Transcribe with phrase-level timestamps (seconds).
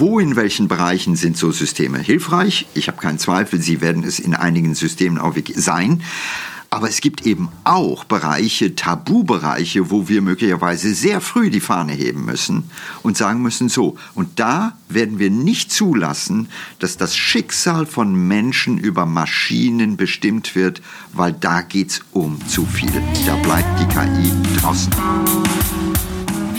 [0.00, 2.66] Wo in welchen Bereichen sind so Systeme hilfreich?
[2.72, 6.02] Ich habe keinen Zweifel, sie werden es in einigen Systemen auch sein.
[6.70, 12.24] Aber es gibt eben auch Bereiche, Tabubereiche, wo wir möglicherweise sehr früh die Fahne heben
[12.24, 12.70] müssen
[13.02, 16.48] und sagen müssen, so, und da werden wir nicht zulassen,
[16.78, 20.80] dass das Schicksal von Menschen über Maschinen bestimmt wird,
[21.12, 23.02] weil da geht's um zu viel.
[23.26, 25.89] Da bleibt die KI draußen.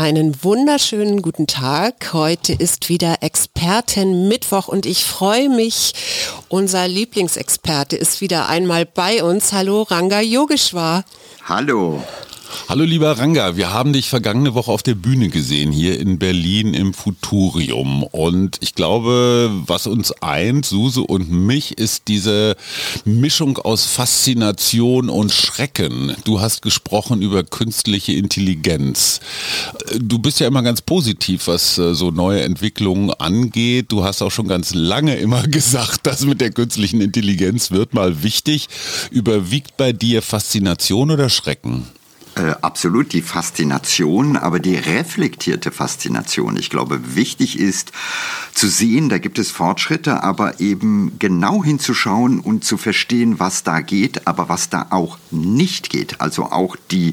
[0.00, 2.14] Einen wunderschönen guten Tag.
[2.14, 5.92] Heute ist wieder Experten Mittwoch und ich freue mich.
[6.48, 9.52] Unser Lieblingsexperte ist wieder einmal bei uns.
[9.52, 11.04] Hallo Ranga Yogeshwar.
[11.44, 12.02] Hallo.
[12.68, 16.74] Hallo lieber Ranga, wir haben dich vergangene Woche auf der Bühne gesehen, hier in Berlin
[16.74, 18.02] im Futurium.
[18.02, 22.56] Und ich glaube, was uns eint, Suse und mich, ist diese
[23.04, 26.16] Mischung aus Faszination und Schrecken.
[26.24, 29.20] Du hast gesprochen über künstliche Intelligenz.
[30.00, 33.86] Du bist ja immer ganz positiv, was äh, so neue Entwicklungen angeht.
[33.90, 38.24] Du hast auch schon ganz lange immer gesagt, das mit der künstlichen Intelligenz wird mal
[38.24, 38.66] wichtig.
[39.12, 41.86] Überwiegt bei dir Faszination oder Schrecken?
[42.40, 46.56] Äh, absolut die Faszination, aber die reflektierte Faszination.
[46.56, 47.92] Ich glaube, wichtig ist
[48.54, 53.80] zu sehen, da gibt es Fortschritte, aber eben genau hinzuschauen und zu verstehen, was da
[53.80, 56.22] geht, aber was da auch nicht geht.
[56.22, 57.12] Also auch die,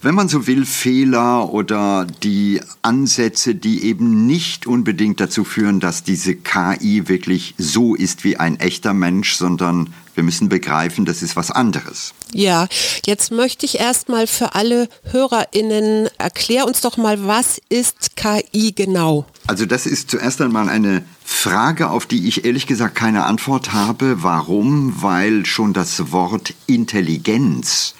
[0.00, 6.02] wenn man so will, Fehler oder die Ansätze, die eben nicht unbedingt dazu führen, dass
[6.02, 11.36] diese KI wirklich so ist wie ein echter Mensch, sondern wir müssen begreifen, das ist
[11.36, 12.14] was anderes.
[12.32, 12.66] Ja,
[13.04, 19.26] jetzt möchte ich erstmal für alle HörerInnen, erklär uns doch mal, was ist KI genau?
[19.46, 24.22] Also das ist zuerst einmal eine Frage, auf die ich ehrlich gesagt keine Antwort habe.
[24.22, 25.02] Warum?
[25.02, 27.94] Weil schon das Wort Intelligenz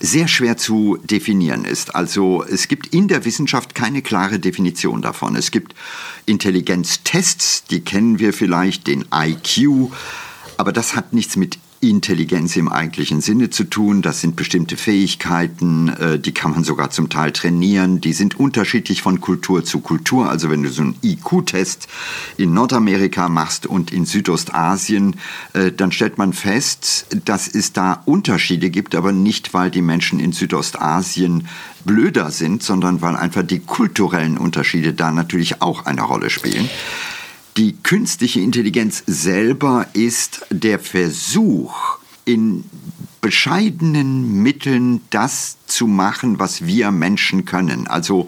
[0.00, 1.94] sehr schwer zu definieren ist.
[1.94, 5.34] Also es gibt in der Wissenschaft keine klare Definition davon.
[5.36, 5.74] Es gibt
[6.26, 9.90] Intelligenztests, die kennen wir vielleicht, den IQ.
[10.56, 14.00] Aber das hat nichts mit Intelligenz im eigentlichen Sinne zu tun.
[14.00, 18.00] Das sind bestimmte Fähigkeiten, äh, die kann man sogar zum Teil trainieren.
[18.00, 20.30] Die sind unterschiedlich von Kultur zu Kultur.
[20.30, 21.88] Also wenn du so einen IQ-Test
[22.36, 25.16] in Nordamerika machst und in Südostasien,
[25.52, 30.20] äh, dann stellt man fest, dass es da Unterschiede gibt, aber nicht, weil die Menschen
[30.20, 31.48] in Südostasien
[31.84, 36.68] blöder sind, sondern weil einfach die kulturellen Unterschiede da natürlich auch eine Rolle spielen.
[37.56, 42.64] Die künstliche Intelligenz selber ist der Versuch, in
[43.20, 47.86] bescheidenen Mitteln das zu machen, was wir Menschen können.
[47.86, 48.26] Also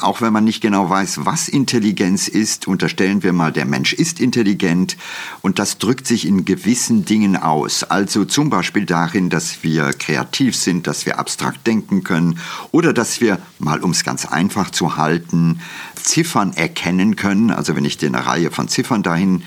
[0.00, 4.20] auch wenn man nicht genau weiß, was Intelligenz ist, unterstellen wir mal, der Mensch ist
[4.20, 4.96] intelligent
[5.42, 7.84] und das drückt sich in gewissen Dingen aus.
[7.84, 12.40] Also zum Beispiel darin, dass wir kreativ sind, dass wir abstrakt denken können
[12.72, 15.60] oder dass wir, mal um es ganz einfach zu halten,
[16.02, 17.50] Ziffern erkennen können.
[17.50, 19.42] Also wenn ich dir eine Reihe von Ziffern dahin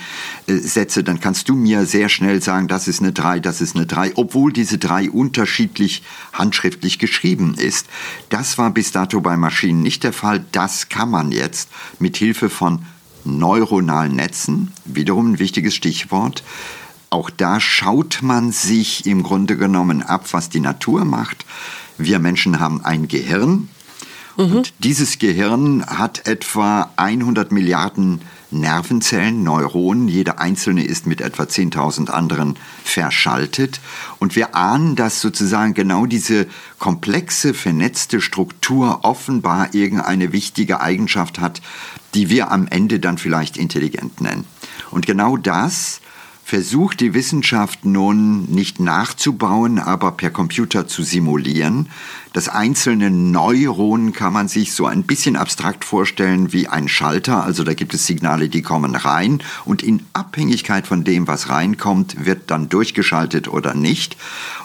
[0.47, 3.75] äh, setze, dann kannst du mir sehr schnell sagen, das ist eine 3, das ist
[3.75, 7.87] eine 3, obwohl diese 3 unterschiedlich handschriftlich geschrieben ist.
[8.29, 10.43] Das war bis dato bei Maschinen nicht der Fall.
[10.51, 12.85] Das kann man jetzt mit Hilfe von
[13.23, 16.43] neuronalen Netzen, wiederum ein wichtiges Stichwort,
[17.09, 21.45] auch da schaut man sich im Grunde genommen ab, was die Natur macht.
[21.97, 23.69] Wir Menschen haben ein Gehirn,
[24.37, 24.57] Mhm.
[24.57, 30.07] Und dieses Gehirn hat etwa 100 Milliarden Nervenzellen, Neuronen.
[30.07, 33.81] Jede einzelne ist mit etwa 10.000 anderen verschaltet.
[34.19, 36.47] Und wir ahnen, dass sozusagen genau diese
[36.79, 41.61] komplexe, vernetzte Struktur offenbar irgendeine wichtige Eigenschaft hat,
[42.13, 44.45] die wir am Ende dann vielleicht intelligent nennen.
[44.91, 45.99] Und genau das
[46.45, 51.89] versucht die Wissenschaft nun nicht nachzubauen, aber per Computer zu simulieren.
[52.33, 57.43] Das einzelne Neuron kann man sich so ein bisschen abstrakt vorstellen wie ein Schalter.
[57.43, 62.25] Also da gibt es Signale, die kommen rein und in Abhängigkeit von dem, was reinkommt,
[62.25, 64.15] wird dann durchgeschaltet oder nicht.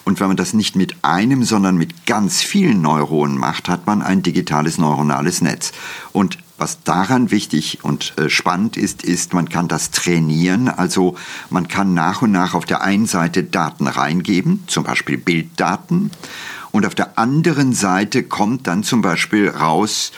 [0.04, 4.02] Und wenn man das nicht mit einem, sondern mit ganz vielen Neuronen macht, hat man
[4.02, 5.72] ein digitales neuronales Netz.
[6.12, 10.68] Und was daran wichtig und äh, spannend ist, ist, man kann das trainieren.
[10.68, 11.16] Also
[11.48, 16.10] man kann nach und nach auf der einen Seite Daten reingeben, zum Beispiel Bilddaten.
[16.70, 20.12] Und auf der anderen Seite kommt dann zum Beispiel raus,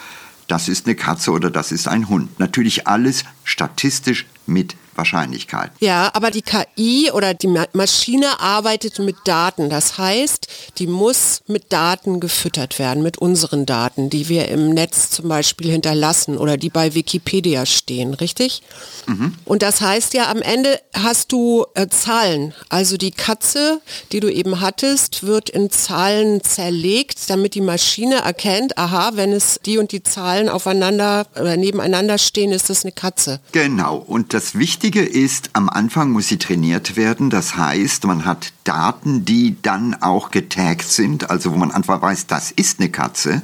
[0.49, 2.39] das ist eine Katze oder das ist ein Hund.
[2.41, 5.71] Natürlich alles statistisch mit Wahrscheinlichkeit.
[5.81, 9.71] Ja, aber die KI oder die Maschine arbeitet mit Daten.
[9.71, 10.49] Das heißt,
[10.79, 15.71] die muss mit Daten gefüttert werden, mit unseren Daten, die wir im Netz zum Beispiel
[15.71, 18.63] hinterlassen oder die bei Wikipedia stehen, richtig?
[19.07, 19.35] Mhm.
[19.45, 22.55] Und das heißt ja, am Ende hast du äh, Zahlen.
[22.69, 23.81] Also die Katze,
[24.13, 29.61] die du eben hattest, wird in Zahlen zerlegt, damit die Maschine erkennt, aha, wenn es
[29.65, 33.41] die und die Zahlen aufeinander oder nebeneinander stehen, ist das eine Katze.
[33.53, 33.97] Genau.
[33.97, 37.31] Und das Wichtige ist, am Anfang muss sie trainiert werden.
[37.31, 42.27] Das heißt, man hat Daten, die dann auch getaggt sind, also wo man einfach weiß,
[42.27, 43.43] das ist eine Katze.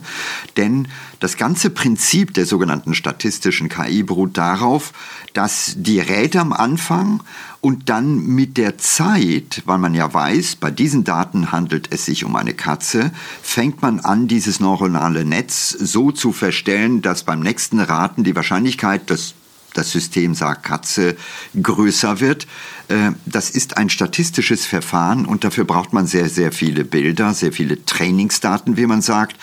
[0.57, 0.89] Denn
[1.21, 4.93] das ganze Prinzip der sogenannten statistischen KI beruht darauf,
[5.33, 7.23] dass die Räte am Anfang
[7.61, 12.25] und dann mit der Zeit, weil man ja weiß, bei diesen Daten handelt es sich
[12.25, 13.13] um eine Katze,
[13.43, 19.11] fängt man an, dieses neuronale Netz so zu verstellen, dass beim nächsten Raten die Wahrscheinlichkeit,
[19.11, 19.35] dass
[19.75, 21.17] das System sagt Katze,
[21.61, 22.47] größer wird.
[22.89, 27.53] Äh, das ist ein statistisches Verfahren und dafür braucht man sehr, sehr viele Bilder, sehr
[27.53, 29.37] viele Trainingsdaten, wie man sagt.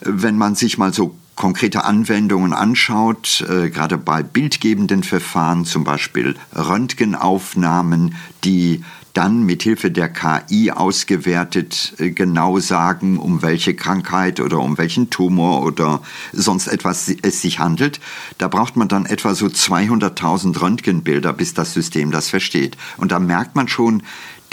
[0.00, 6.36] Wenn man sich mal so konkrete Anwendungen anschaut, äh, gerade bei bildgebenden Verfahren, zum Beispiel
[6.54, 8.14] Röntgenaufnahmen,
[8.44, 8.82] die
[9.12, 15.10] dann mit Hilfe der KI ausgewertet äh, genau sagen, um welche Krankheit oder um welchen
[15.10, 18.00] Tumor oder sonst etwas es sich handelt.
[18.38, 22.76] Da braucht man dann etwa so 200.000 Röntgenbilder, bis das System das versteht.
[22.96, 24.02] Und da merkt man schon,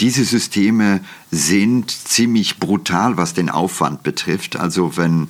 [0.00, 4.56] diese Systeme sind ziemlich brutal, was den Aufwand betrifft.
[4.56, 5.28] Also wenn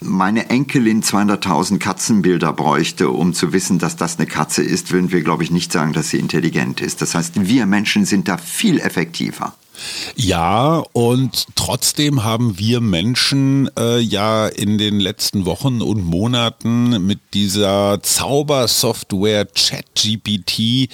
[0.00, 5.22] meine Enkelin 200.000 Katzenbilder bräuchte, um zu wissen, dass das eine Katze ist, würden wir,
[5.22, 7.02] glaube ich, nicht sagen, dass sie intelligent ist.
[7.02, 9.54] Das heißt, wir Menschen sind da viel effektiver.
[10.16, 17.20] Ja, und trotzdem haben wir Menschen äh, ja in den letzten Wochen und Monaten mit
[17.34, 20.88] dieser Zaubersoftware ChatGPT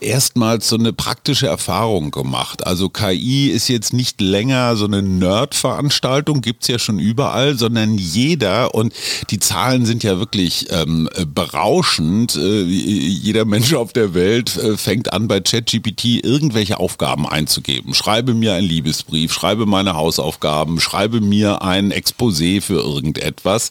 [0.00, 2.66] erstmals so eine praktische Erfahrung gemacht.
[2.66, 8.74] Also KI ist jetzt nicht länger so eine Nerd-Veranstaltung, gibt's ja schon überall, sondern jeder,
[8.74, 8.92] und
[9.30, 15.12] die Zahlen sind ja wirklich ähm, berauschend, äh, jeder Mensch auf der Welt äh, fängt
[15.12, 17.94] an bei ChatGPT irgendwelche Aufgaben einzugeben.
[17.94, 23.70] Schreibe schreibe mir einen Liebesbrief, schreibe meine Hausaufgaben, schreibe mir ein Exposé für irgendetwas.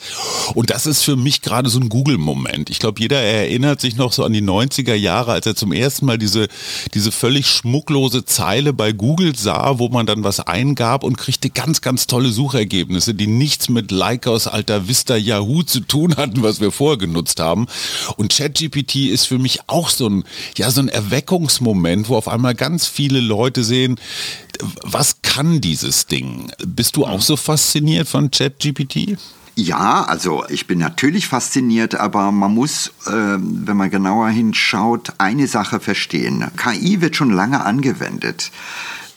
[0.53, 2.69] Und das ist für mich gerade so ein Google-Moment.
[2.69, 6.07] Ich glaube, jeder erinnert sich noch so an die 90er Jahre, als er zum ersten
[6.07, 6.49] Mal diese,
[6.93, 11.79] diese völlig schmucklose Zeile bei Google sah, wo man dann was eingab und kriegte ganz,
[11.79, 16.71] ganz tolle Suchergebnisse, die nichts mit Lycos alter Vista Yahoo zu tun hatten, was wir
[16.71, 17.67] vorher genutzt haben.
[18.17, 20.25] Und ChatGPT ist für mich auch so ein,
[20.57, 23.97] ja, so ein Erweckungsmoment, wo auf einmal ganz viele Leute sehen,
[24.83, 26.51] was kann dieses Ding?
[26.65, 29.17] Bist du auch so fasziniert von ChatGPT?
[29.55, 35.47] Ja, also ich bin natürlich fasziniert, aber man muss, äh, wenn man genauer hinschaut, eine
[35.47, 36.49] Sache verstehen.
[36.55, 38.51] KI wird schon lange angewendet.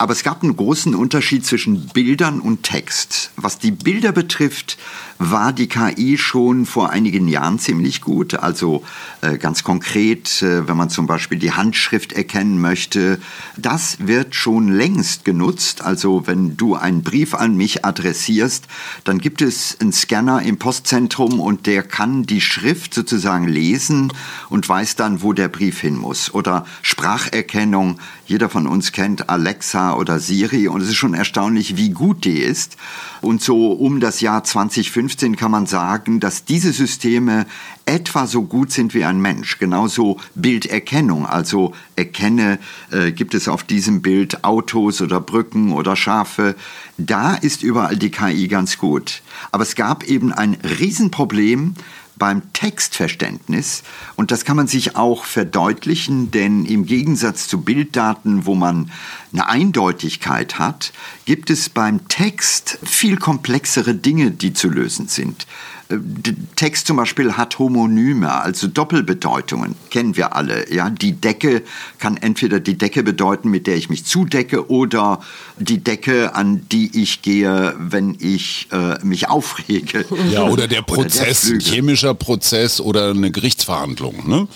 [0.02, 3.30] Aber es gab einen großen Unterschied zwischen Bildern und Text.
[3.36, 4.76] Was die Bilder betrifft,
[5.20, 8.34] war die KI schon vor einigen Jahren ziemlich gut.
[8.34, 8.82] Also
[9.20, 13.20] äh, ganz konkret, äh, wenn man zum Beispiel die Handschrift erkennen möchte,
[13.56, 15.82] das wird schon längst genutzt.
[15.82, 18.64] Also wenn du einen Brief an mich adressierst,
[19.04, 24.12] dann gibt es einen Scanner im Postzentrum und der kann die Schrift sozusagen lesen
[24.48, 26.34] und weiß dann, wo der Brief hin muss.
[26.34, 28.00] Oder Spracherkennung.
[28.32, 32.38] Jeder von uns kennt Alexa oder Siri und es ist schon erstaunlich, wie gut die
[32.38, 32.78] ist.
[33.20, 37.44] Und so um das Jahr 2015 kann man sagen, dass diese Systeme
[37.84, 39.58] etwa so gut sind wie ein Mensch.
[39.58, 42.58] Genauso Bilderkennung, also erkenne,
[42.90, 46.56] äh, gibt es auf diesem Bild Autos oder Brücken oder Schafe.
[46.96, 49.20] Da ist überall die KI ganz gut.
[49.50, 51.74] Aber es gab eben ein Riesenproblem,
[52.22, 53.82] beim Textverständnis.
[54.14, 58.92] Und das kann man sich auch verdeutlichen, denn im Gegensatz zu Bilddaten, wo man
[59.32, 60.92] eine Eindeutigkeit hat,
[61.24, 65.48] gibt es beim Text viel komplexere Dinge, die zu lösen sind.
[65.92, 70.72] Äh, Text zum Beispiel hat Homonyme, also Doppelbedeutungen, kennen wir alle.
[70.72, 70.90] Ja?
[70.90, 71.62] Die Decke
[71.98, 75.20] kann entweder die Decke bedeuten, mit der ich mich zudecke, oder
[75.58, 80.04] die Decke, an die ich gehe, wenn ich äh, mich aufrege.
[80.30, 84.28] Ja, oder der Prozess, oder der chemischer Prozess oder eine Gerichtsverhandlung.
[84.28, 84.48] Ne?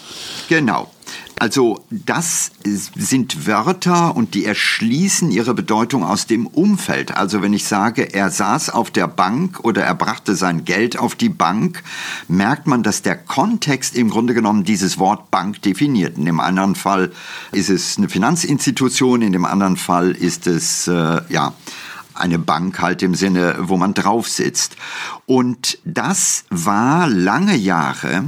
[0.48, 0.90] Genau.
[1.38, 7.14] Also das sind Wörter und die erschließen ihre Bedeutung aus dem Umfeld.
[7.14, 11.14] Also wenn ich sage, er saß auf der Bank oder er brachte sein Geld auf
[11.14, 11.82] die Bank,
[12.26, 16.16] merkt man, dass der Kontext im Grunde genommen dieses Wort Bank definiert.
[16.16, 17.12] In dem anderen Fall
[17.52, 21.52] ist es eine Finanzinstitution, in dem anderen Fall ist es äh, ja
[22.14, 24.76] eine Bank halt im Sinne, wo man drauf sitzt.
[25.26, 28.24] Und das war lange Jahre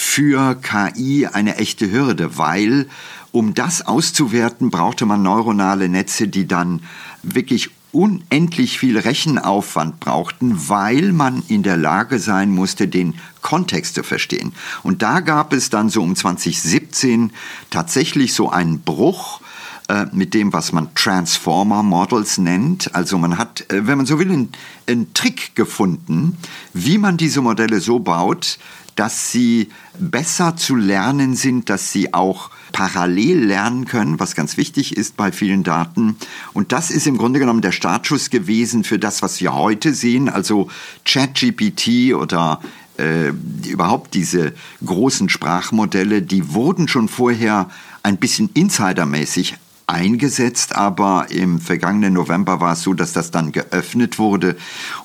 [0.00, 2.86] für KI eine echte Hürde, weil
[3.30, 6.80] Um das auszuwerten, brauchte man neuronale Netze, die dann
[7.22, 14.02] wirklich unendlich viel Rechenaufwand brauchten, weil man in der Lage sein musste, den Kontext zu
[14.02, 14.52] verstehen.
[14.82, 17.32] Und da gab es dann so um 2017
[17.68, 19.40] tatsächlich so einen Bruch
[19.88, 22.94] äh, mit dem, was man Transformer Models nennt.
[22.94, 24.52] Also man hat, äh, wenn man so will, einen,
[24.86, 26.38] einen Trick gefunden,
[26.72, 28.58] wie man diese Modelle so baut,
[28.98, 34.96] dass sie besser zu lernen sind, dass sie auch parallel lernen können, was ganz wichtig
[34.96, 36.16] ist bei vielen Daten.
[36.52, 40.28] Und das ist im Grunde genommen der Startschuss gewesen für das, was wir heute sehen,
[40.28, 40.68] also
[41.04, 42.60] ChatGPT oder
[42.98, 43.28] äh,
[43.68, 44.52] überhaupt diese
[44.84, 47.70] großen Sprachmodelle, die wurden schon vorher
[48.02, 49.54] ein bisschen insidermäßig
[49.88, 54.56] eingesetzt, aber im vergangenen November war es so, dass das dann geöffnet wurde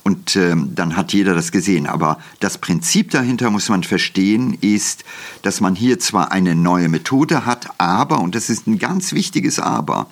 [0.04, 1.88] und ähm, dann hat jeder das gesehen.
[1.88, 5.04] Aber das Prinzip dahinter muss man verstehen, ist,
[5.42, 9.60] dass man hier zwar eine neue Methode hat, aber, und das ist ein ganz wichtiges
[9.60, 10.08] Aber,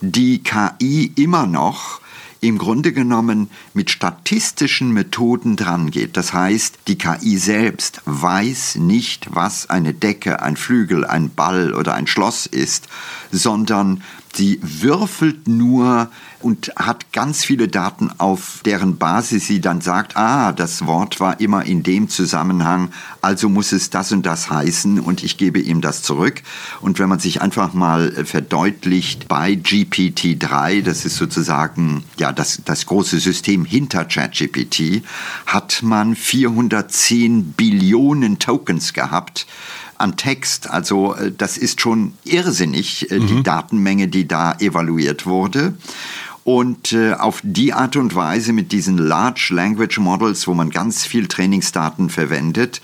[0.00, 2.00] die KI immer noch
[2.48, 6.16] im Grunde genommen mit statistischen Methoden drangeht.
[6.16, 11.94] Das heißt, die KI selbst weiß nicht, was eine Decke, ein Flügel, ein Ball oder
[11.94, 12.88] ein Schloss ist,
[13.32, 14.02] sondern
[14.36, 20.52] sie würfelt nur und hat ganz viele Daten, auf deren Basis sie dann sagt, ah,
[20.52, 22.90] das Wort war immer in dem Zusammenhang,
[23.22, 26.42] also muss es das und das heißen und ich gebe ihm das zurück.
[26.80, 32.86] Und wenn man sich einfach mal verdeutlicht bei GPT-3, das ist sozusagen ja das, das
[32.86, 35.02] große System hinter ChatGPT,
[35.46, 39.46] hat man 410 Billionen Tokens gehabt
[39.98, 40.70] an Text.
[40.70, 43.26] Also äh, das ist schon irrsinnig, äh, mhm.
[43.26, 45.74] die Datenmenge, die da evaluiert wurde.
[46.46, 51.04] Und äh, auf die Art und Weise mit diesen Large Language Models, wo man ganz
[51.04, 52.80] viel Trainingsdaten verwendet,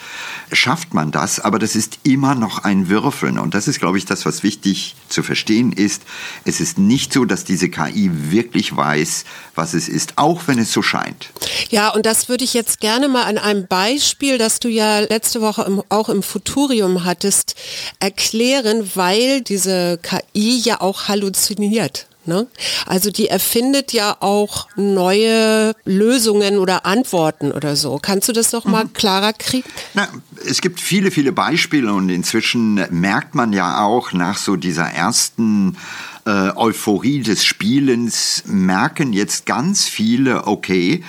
[0.50, 1.38] schafft man das.
[1.38, 3.38] Aber das ist immer noch ein Würfeln.
[3.38, 6.02] Und das ist, glaube ich, das, was wichtig zu verstehen ist.
[6.44, 10.72] Es ist nicht so, dass diese KI wirklich weiß, was es ist, auch wenn es
[10.72, 11.30] so scheint.
[11.70, 15.40] Ja, und das würde ich jetzt gerne mal an einem Beispiel, das du ja letzte
[15.40, 17.54] Woche im, auch im Futurium hattest,
[18.00, 22.08] erklären, weil diese KI ja auch halluziniert.
[22.24, 22.46] Ne?
[22.86, 27.98] Also die erfindet ja auch neue Lösungen oder Antworten oder so.
[28.00, 28.92] Kannst du das noch mal mhm.
[28.92, 29.68] klarer kriegen?
[29.94, 30.08] Na,
[30.46, 35.76] es gibt viele, viele Beispiele und inzwischen merkt man ja auch nach so dieser ersten
[36.24, 41.02] äh, Euphorie des Spielens, merken jetzt ganz viele, okay,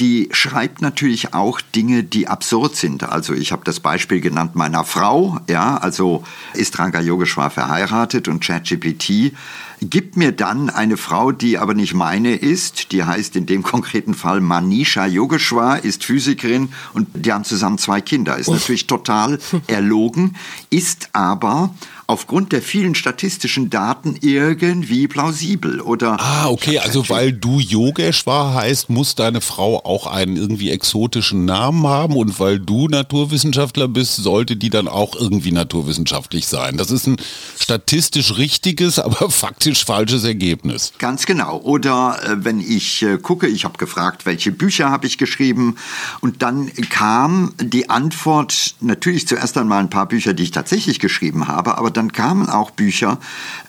[0.00, 3.02] die schreibt natürlich auch Dinge, die absurd sind.
[3.04, 6.24] Also ich habe das Beispiel genannt meiner Frau, ja, also
[6.54, 9.32] ist Ranga Yogeshwar verheiratet und ChatGPT
[9.80, 14.14] gibt mir dann eine Frau, die aber nicht meine ist, die heißt in dem konkreten
[14.14, 18.36] Fall Manisha Yogeshwar, ist Physikerin und die haben zusammen zwei Kinder.
[18.36, 20.36] Ist natürlich total erlogen,
[20.70, 21.74] ist aber
[22.06, 28.90] aufgrund der vielen statistischen Daten irgendwie plausibel oder Ah, okay, also weil du Yogeshwar heißt,
[28.90, 34.56] muss deine Frau auch einen irgendwie exotischen Namen haben und weil du Naturwissenschaftler bist, sollte
[34.56, 36.76] die dann auch irgendwie naturwissenschaftlich sein.
[36.76, 37.16] Das ist ein
[37.58, 40.92] statistisch richtiges, aber faktisch falsches Ergebnis.
[40.98, 41.58] Ganz genau.
[41.58, 45.76] Oder äh, wenn ich äh, gucke, ich habe gefragt, welche Bücher habe ich geschrieben
[46.20, 51.48] und dann kam die Antwort natürlich zuerst einmal ein paar Bücher, die ich tatsächlich geschrieben
[51.48, 53.18] habe, aber dann kamen auch Bücher,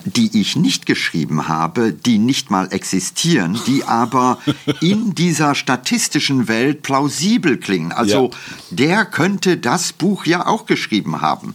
[0.04, 4.38] die ich nicht geschrieben habe, die nicht mal existieren, die aber
[4.80, 7.92] in dieser statistischen Welt plausibel klingen.
[7.92, 8.36] Also ja.
[8.70, 11.54] der könnte das Buch ja auch geschrieben haben.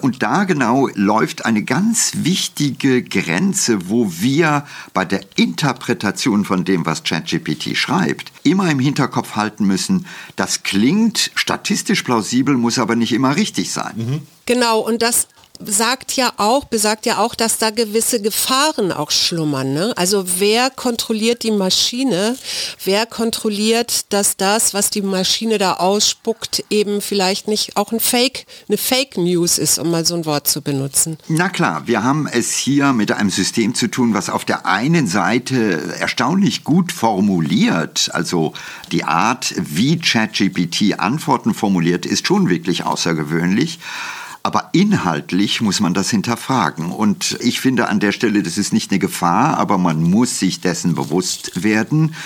[0.00, 4.64] Und da genau läuft eine ganz wichtige Grenze, wo wir
[4.94, 11.30] bei der Interpretation von dem, was ChatGPT schreibt, immer im Hinterkopf halten müssen, das klingt
[11.34, 13.92] statistisch plausibel, muss aber nicht immer richtig sein.
[13.96, 14.20] Mhm.
[14.46, 15.28] Genau, und das
[15.66, 19.72] sagt ja auch, besagt ja auch, dass da gewisse Gefahren auch schlummern.
[19.72, 19.92] Ne?
[19.96, 22.36] Also wer kontrolliert die Maschine?
[22.84, 28.46] Wer kontrolliert, dass das, was die Maschine da ausspuckt, eben vielleicht nicht auch ein Fake,
[28.68, 31.18] eine Fake News ist, um mal so ein Wort zu benutzen?
[31.28, 35.06] Na klar, wir haben es hier mit einem System zu tun, was auf der einen
[35.06, 38.52] Seite erstaunlich gut formuliert, also
[38.90, 43.78] die Art, wie ChatGPT Antworten formuliert, ist schon wirklich außergewöhnlich.
[44.44, 46.90] Aber inhaltlich muss man das hinterfragen.
[46.90, 50.60] Und ich finde an der Stelle, das ist nicht eine Gefahr, aber man muss sich
[50.60, 52.16] dessen bewusst werden.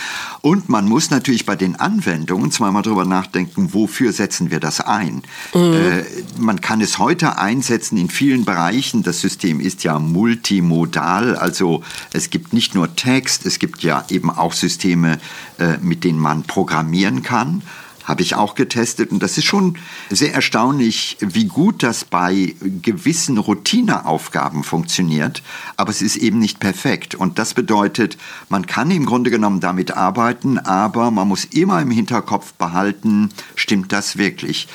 [0.40, 5.22] Und man muss natürlich bei den Anwendungen zweimal darüber nachdenken, wofür setzen wir das ein.
[5.52, 5.72] Mhm.
[5.74, 6.04] Äh,
[6.38, 9.02] man kann es heute einsetzen in vielen Bereichen.
[9.02, 11.36] Das System ist ja multimodal.
[11.36, 11.82] Also
[12.14, 15.18] es gibt nicht nur Text, es gibt ja eben auch Systeme,
[15.58, 17.62] äh, mit denen man programmieren kann.
[18.06, 19.10] Habe ich auch getestet.
[19.10, 19.76] Und das ist schon
[20.08, 25.42] sehr erstaunlich, wie gut das bei gewissen Routineaufgaben funktioniert,
[25.76, 27.14] aber es ist eben nicht perfekt.
[27.14, 28.16] Und das bedeutet,
[28.48, 33.92] man kann im Grunde genommen damit arbeiten, aber man muss immer im Hinterkopf behalten, stimmt
[33.92, 34.68] das wirklich?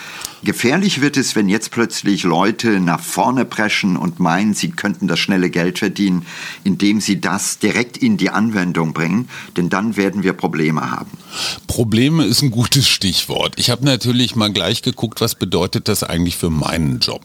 [0.43, 5.19] Gefährlich wird es, wenn jetzt plötzlich Leute nach vorne preschen und meinen, sie könnten das
[5.19, 6.25] schnelle Geld verdienen,
[6.63, 11.11] indem sie das direkt in die Anwendung bringen, denn dann werden wir Probleme haben.
[11.67, 13.53] Probleme ist ein gutes Stichwort.
[13.57, 17.21] Ich habe natürlich mal gleich geguckt, was bedeutet das eigentlich für meinen Job.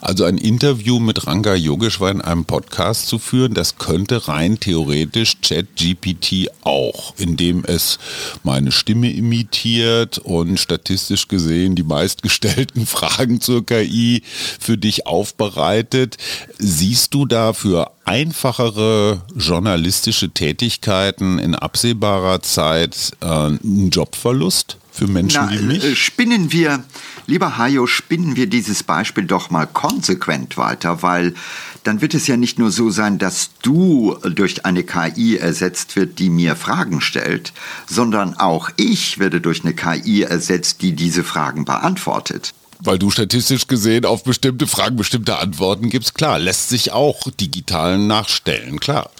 [0.00, 5.34] Also ein Interview mit Ranga Yogeshwar in einem Podcast zu führen, das könnte rein theoretisch
[5.42, 7.98] ChatGPT auch, indem es
[8.42, 16.18] meine Stimme imitiert und statistisch gesehen die meistgestellten gestellten Fragen zur KI für dich aufbereitet.
[16.58, 24.76] Siehst du da für einfachere journalistische Tätigkeiten in absehbarer Zeit äh, einen Jobverlust?
[24.94, 25.84] Für Menschen Na, wie mich?
[25.84, 26.84] Äh, spinnen wir,
[27.26, 31.34] lieber Hajo, spinnen wir dieses Beispiel doch mal konsequent weiter, weil
[31.82, 36.18] dann wird es ja nicht nur so sein, dass du durch eine KI ersetzt wird,
[36.18, 37.52] die mir Fragen stellt,
[37.86, 42.54] sondern auch ich werde durch eine KI ersetzt, die diese Fragen beantwortet.
[42.80, 47.98] Weil du statistisch gesehen auf bestimmte Fragen bestimmte Antworten gibst, klar, lässt sich auch digital
[47.98, 49.10] nachstellen, klar.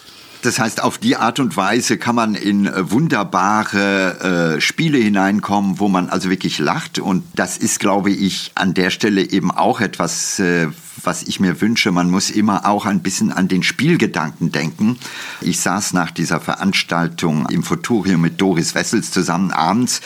[0.44, 5.80] Das heißt, auf die Art und Weise kann man in äh, wunderbare äh, Spiele hineinkommen,
[5.80, 6.98] wo man also wirklich lacht.
[6.98, 10.68] Und das ist, glaube ich, an der Stelle eben auch etwas, äh,
[11.02, 11.90] was ich mir wünsche.
[11.92, 14.98] Man muss immer auch ein bisschen an den Spielgedanken denken.
[15.40, 20.00] Ich saß nach dieser Veranstaltung im Futurium mit Doris Wessels zusammen abends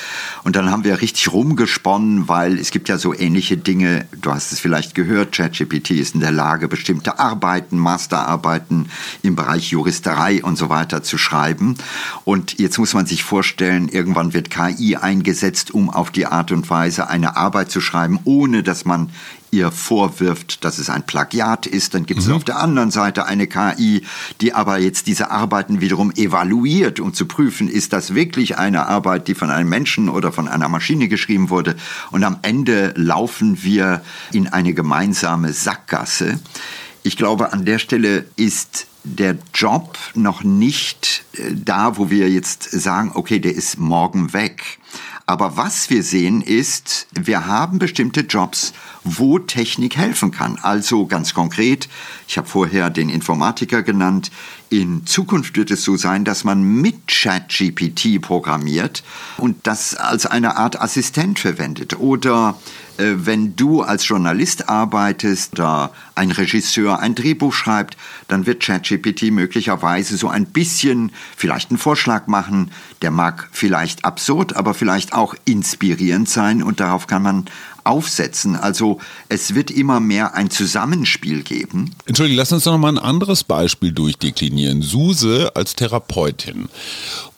[0.45, 4.07] und dann haben wir richtig rumgesponnen, weil es gibt ja so ähnliche Dinge.
[4.21, 8.90] Du hast es vielleicht gehört, ChatGPT ist in der Lage, bestimmte Arbeiten, Masterarbeiten
[9.23, 11.76] im Bereich Juristerei und so weiter zu schreiben.
[12.25, 16.68] Und jetzt muss man sich vorstellen, irgendwann wird KI eingesetzt, um auf die Art und
[16.70, 19.11] Weise eine Arbeit zu schreiben, ohne dass man
[19.50, 21.94] ihr vorwirft, dass es ein Plagiat ist.
[21.94, 22.35] Dann gibt es mhm.
[22.35, 24.02] auf der anderen Seite eine KI,
[24.40, 29.29] die aber jetzt diese Arbeiten wiederum evaluiert, um zu prüfen, ist das wirklich eine Arbeit,
[29.29, 31.76] die von einem Menschen oder von einer Maschine geschrieben wurde.
[32.11, 36.38] Und am Ende laufen wir in eine gemeinsame Sackgasse.
[37.03, 42.70] Ich glaube, an der Stelle ist der Job noch nicht äh, da, wo wir jetzt
[42.70, 44.78] sagen, okay, der ist morgen weg.
[45.26, 48.72] Aber was wir sehen ist, wir haben bestimmte Jobs,
[49.04, 50.58] wo Technik helfen kann.
[50.62, 51.87] Also ganz konkret,
[52.26, 54.30] ich habe vorher den Informatiker genannt,
[54.70, 59.02] in Zukunft wird es so sein, dass man mit ChatGPT programmiert
[59.37, 62.00] und das als eine Art Assistent verwendet.
[62.00, 62.58] Oder
[62.98, 70.16] wenn du als Journalist arbeitest oder ein Regisseur ein Drehbuch schreibt, dann wird ChatGPT möglicherweise
[70.16, 72.70] so ein bisschen vielleicht einen Vorschlag machen,
[73.02, 77.44] der mag vielleicht absurd, aber vielleicht auch inspirierend sein und darauf kann man
[77.84, 78.56] aufsetzen.
[78.56, 81.94] Also es wird immer mehr ein Zusammenspiel geben.
[82.06, 84.82] Entschuldigung, lass uns noch mal ein anderes Beispiel durchdeklinieren.
[84.82, 86.68] Suse als Therapeutin.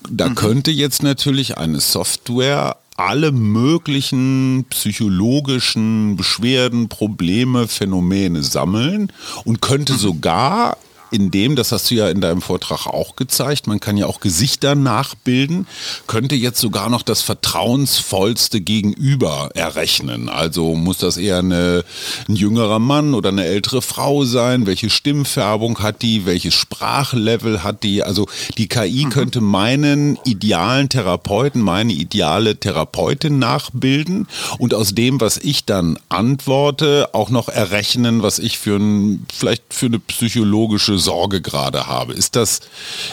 [0.08, 0.34] Da mhm.
[0.34, 9.10] könnte jetzt natürlich eine Software alle möglichen psychologischen Beschwerden, Probleme, Phänomene sammeln
[9.44, 9.98] und könnte mhm.
[9.98, 10.76] sogar
[11.10, 14.20] in dem, das hast du ja in deinem Vortrag auch gezeigt, man kann ja auch
[14.20, 15.66] Gesichter nachbilden,
[16.06, 20.28] könnte jetzt sogar noch das vertrauensvollste Gegenüber errechnen.
[20.28, 21.84] Also muss das eher eine,
[22.28, 24.66] ein jüngerer Mann oder eine ältere Frau sein?
[24.66, 26.26] Welche Stimmfärbung hat die?
[26.26, 28.02] Welches Sprachlevel hat die?
[28.02, 29.10] Also die KI mhm.
[29.10, 37.08] könnte meinen idealen Therapeuten, meine ideale Therapeutin nachbilden und aus dem, was ich dann antworte,
[37.12, 42.12] auch noch errechnen, was ich für ein, vielleicht für eine psychologische Sorge gerade habe.
[42.12, 42.60] Ist das,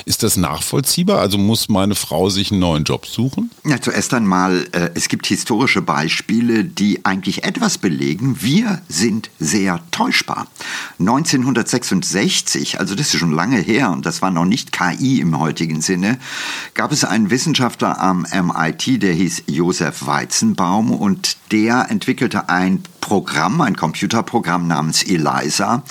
[0.06, 1.20] ist das nachvollziehbar?
[1.20, 3.52] Also muss meine Frau sich einen neuen Job suchen?
[3.66, 8.42] Ja, zuerst einmal, äh, es gibt historische Beispiele, die eigentlich etwas belegen.
[8.42, 10.48] Wir sind sehr täuschbar.
[11.00, 15.82] 1966, also das ist schon lange her und das war noch nicht KI im heutigen
[15.82, 16.20] Sinne,
[16.74, 23.62] gab es einen Wissenschaftler am MIT, der hieß Josef Weizenbaum und der entwickelte ein Programm,
[23.62, 25.84] ein Computerprogramm namens ELISA.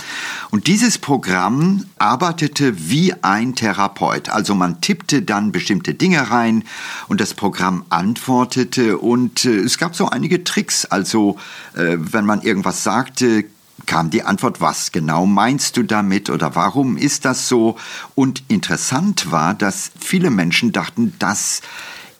[0.50, 4.29] Und dieses Programm arbeitete wie ein Therapeut.
[4.29, 6.64] Also man tippte dann bestimmte Dinge rein
[7.09, 10.85] und das Programm antwortete und äh, es gab so einige Tricks.
[10.85, 11.37] Also
[11.75, 13.44] äh, wenn man irgendwas sagte,
[13.87, 17.77] kam die Antwort, was genau meinst du damit oder warum ist das so?
[18.14, 21.62] Und interessant war, dass viele Menschen dachten, dass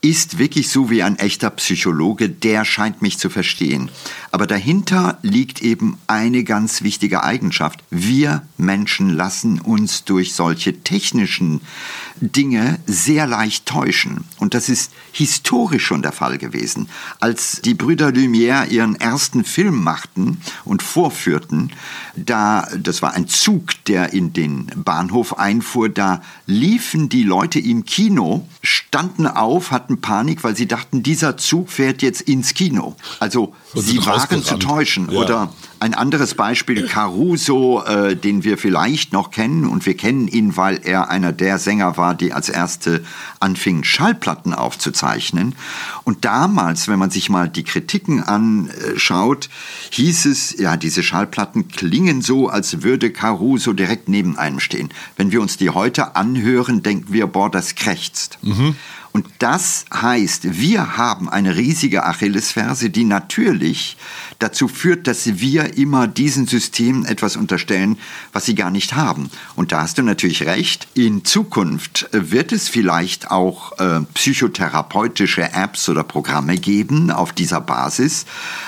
[0.09, 3.90] ist wirklich so wie ein echter Psychologe, der scheint mich zu verstehen.
[4.31, 7.83] Aber dahinter liegt eben eine ganz wichtige Eigenschaft.
[7.90, 11.61] Wir Menschen lassen uns durch solche technischen
[12.21, 14.25] Dinge sehr leicht täuschen.
[14.38, 16.88] Und das ist historisch schon der Fall gewesen.
[17.19, 21.73] Als die Brüder Lumière ihren ersten Film machten und vorführten,
[22.14, 27.85] da, das war ein Zug, der in den Bahnhof einfuhr, da liefen die Leute im
[27.85, 32.97] Kino, standen auf, hatten Panik, weil sie dachten, dieser Zug fährt jetzt ins Kino.
[33.21, 35.11] Also sie waren zu täuschen.
[35.11, 35.19] Ja.
[35.21, 40.57] Oder ein anderes Beispiel, Caruso, äh, den wir vielleicht noch kennen und wir kennen ihn,
[40.57, 43.05] weil er einer der Sänger war, die als erste
[43.41, 45.55] anfingen, Schallplatten aufzuzeichnen.
[46.05, 49.51] Und damals, wenn man sich mal die Kritiken anschaut,
[49.91, 54.89] hieß es, ja, diese Schallplatten klingen so, als würde Caruso direkt neben einem stehen.
[55.17, 58.39] Wenn wir uns die heute anhören, denken wir, boah, das krächzt.
[58.43, 58.77] Mhm.
[59.17, 63.97] Und das heißt, wir haben eine riesige Achillesferse, die natürlich
[64.41, 67.97] dazu führt, dass wir immer diesen Systemen etwas unterstellen,
[68.35, 69.31] was sie gar nicht haben.
[69.55, 70.89] Und da hast du natürlich recht.
[70.93, 78.27] In Zukunft wird es vielleicht auch äh, psychotherapeutische Apps oder Programme geben auf dieser Basis.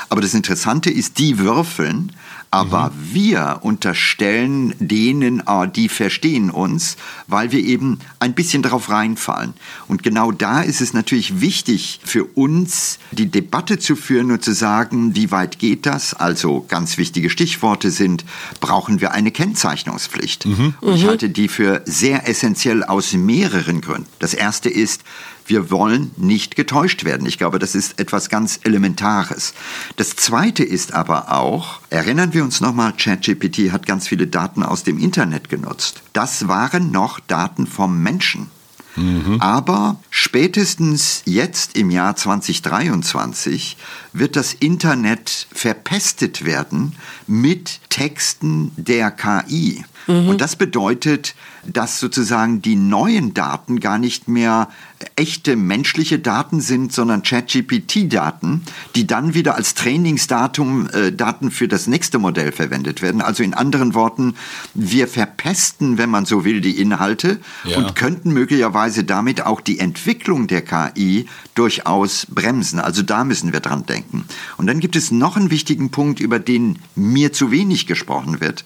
[0.08, 2.12] Aber das Interessante ist, die würfeln
[2.50, 3.14] aber mhm.
[3.14, 9.54] wir unterstellen denen, ah, die verstehen uns, weil wir eben ein bisschen darauf reinfallen.
[9.86, 14.52] Und genau da ist es natürlich wichtig für uns, die Debatte zu führen und zu
[14.52, 16.14] sagen, wie weit geht das?
[16.14, 18.24] Also ganz wichtige Stichworte sind,
[18.60, 20.46] brauchen wir eine Kennzeichnungspflicht?
[20.46, 20.74] Mhm.
[20.80, 21.08] Und ich mhm.
[21.08, 24.08] halte die für sehr essentiell aus mehreren Gründen.
[24.18, 25.02] Das erste ist,
[25.48, 27.26] wir wollen nicht getäuscht werden.
[27.26, 29.54] Ich glaube, das ist etwas ganz Elementares.
[29.96, 34.84] Das Zweite ist aber auch, erinnern wir uns nochmal, ChatGPT hat ganz viele Daten aus
[34.84, 36.02] dem Internet genutzt.
[36.12, 38.50] Das waren noch Daten vom Menschen.
[38.98, 39.40] Mhm.
[39.40, 43.76] Aber spätestens jetzt im Jahr 2023
[44.12, 49.84] wird das Internet verpestet werden mit Texten der KI.
[50.08, 50.28] Mhm.
[50.28, 51.34] Und das bedeutet,
[51.66, 54.68] dass sozusagen die neuen Daten gar nicht mehr
[55.16, 58.62] echte menschliche Daten sind, sondern ChatGPT-Daten,
[58.96, 63.20] die dann wieder als Trainingsdatum äh, Daten für das nächste Modell verwendet werden.
[63.20, 64.34] Also in anderen Worten,
[64.74, 67.78] wir verpesten, wenn man so will, die Inhalte ja.
[67.78, 72.80] und könnten möglicherweise damit auch die Entwicklung der KI durchaus bremsen.
[72.80, 74.24] Also da müssen wir dran denken.
[74.56, 78.64] Und dann gibt es noch einen wichtigen Punkt, über den mir zu wenig gesprochen wird.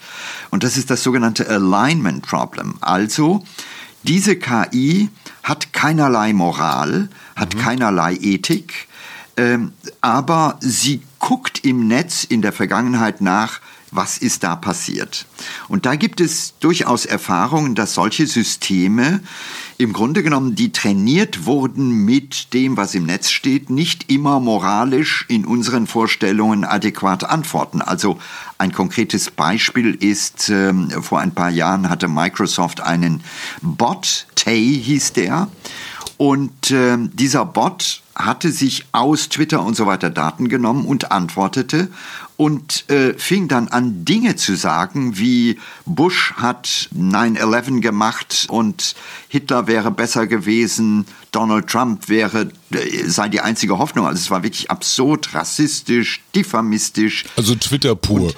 [0.50, 2.74] Und das ist das sogenannte Alignment Problem.
[2.80, 3.44] Also,
[4.02, 5.10] diese KI
[5.42, 7.58] hat keinerlei Moral, hat mhm.
[7.58, 8.88] keinerlei Ethik,
[9.36, 13.60] ähm, aber sie guckt im Netz in der Vergangenheit nach,
[13.92, 15.26] was ist da passiert.
[15.68, 19.20] Und da gibt es durchaus Erfahrungen, dass solche Systeme
[19.78, 25.24] im Grunde genommen, die trainiert wurden mit dem, was im Netz steht, nicht immer moralisch
[25.28, 27.82] in unseren Vorstellungen adäquat antworten.
[27.82, 28.18] Also
[28.58, 33.22] ein konkretes Beispiel ist, äh, vor ein paar Jahren hatte Microsoft einen
[33.60, 35.48] Bot, Tay hieß der,
[36.22, 41.88] und äh, dieser Bot hatte sich aus Twitter und so weiter Daten genommen und antwortete
[42.36, 48.94] und äh, fing dann an, Dinge zu sagen, wie Bush hat 9-11 gemacht und
[49.28, 54.06] Hitler wäre besser gewesen, Donald Trump wäre, äh, sei die einzige Hoffnung.
[54.06, 57.24] Also es war wirklich absurd, rassistisch, diffamistisch.
[57.36, 58.22] Also Twitter pur.
[58.22, 58.36] Und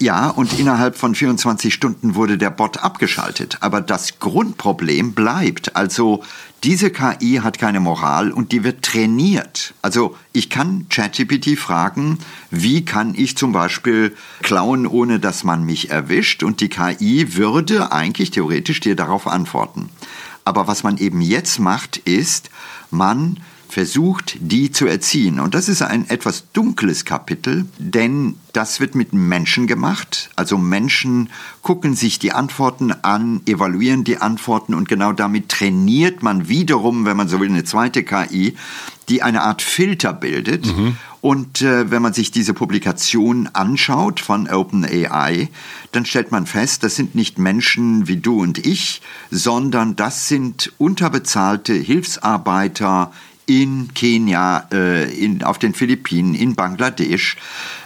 [0.00, 3.58] ja, und innerhalb von 24 Stunden wurde der Bot abgeschaltet.
[3.60, 5.76] Aber das Grundproblem bleibt.
[5.76, 6.22] Also
[6.64, 9.74] diese KI hat keine Moral und die wird trainiert.
[9.82, 12.18] Also ich kann ChatGPT fragen,
[12.50, 16.42] wie kann ich zum Beispiel klauen, ohne dass man mich erwischt?
[16.42, 19.90] Und die KI würde eigentlich theoretisch dir darauf antworten.
[20.44, 22.50] Aber was man eben jetzt macht, ist,
[22.90, 23.38] man
[23.70, 25.40] versucht, die zu erziehen.
[25.40, 30.30] Und das ist ein etwas dunkles Kapitel, denn das wird mit Menschen gemacht.
[30.36, 31.30] Also Menschen
[31.62, 37.16] gucken sich die Antworten an, evaluieren die Antworten und genau damit trainiert man wiederum, wenn
[37.16, 38.56] man so will, eine zweite KI,
[39.08, 40.66] die eine Art Filter bildet.
[40.66, 40.96] Mhm.
[41.20, 45.50] Und äh, wenn man sich diese Publikation anschaut von OpenAI,
[45.92, 50.72] dann stellt man fest, das sind nicht Menschen wie du und ich, sondern das sind
[50.78, 53.12] unterbezahlte Hilfsarbeiter
[53.50, 57.36] in Kenia, äh, in, auf den Philippinen, in Bangladesch.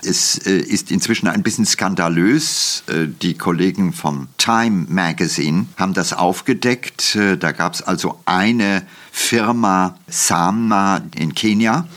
[0.04, 2.84] Es äh, ist inzwischen ein bisschen skandalös.
[2.86, 7.16] Äh, die Kollegen vom Time Magazine haben das aufgedeckt.
[7.40, 11.88] Da gab es also eine Firma, Sama in Kenia.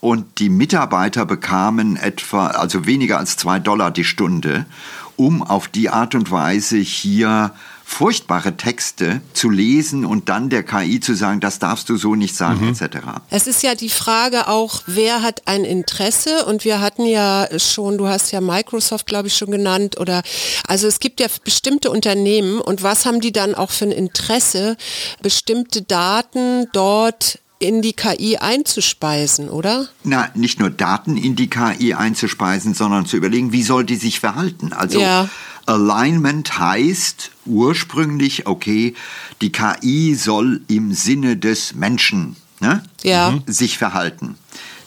[0.00, 4.66] Und die Mitarbeiter bekamen etwa, also weniger als zwei Dollar die Stunde,
[5.14, 7.52] um auf die Art und Weise hier
[7.92, 12.34] furchtbare Texte zu lesen und dann der KI zu sagen, das darfst du so nicht
[12.34, 12.72] sagen, mhm.
[12.72, 12.96] etc.
[13.28, 17.98] Es ist ja die Frage auch, wer hat ein Interesse und wir hatten ja schon,
[17.98, 20.22] du hast ja Microsoft, glaube ich, schon genannt oder
[20.66, 24.78] also es gibt ja bestimmte Unternehmen und was haben die dann auch für ein Interesse,
[25.20, 29.88] bestimmte Daten dort in die KI einzuspeisen, oder?
[30.02, 34.18] Na, nicht nur Daten in die KI einzuspeisen, sondern zu überlegen, wie soll die sich
[34.18, 34.72] verhalten?
[34.72, 35.28] Also ja.
[35.66, 38.94] Alignment heißt ursprünglich, okay,
[39.40, 43.38] die KI soll im Sinne des Menschen ne, ja.
[43.46, 44.36] sich verhalten.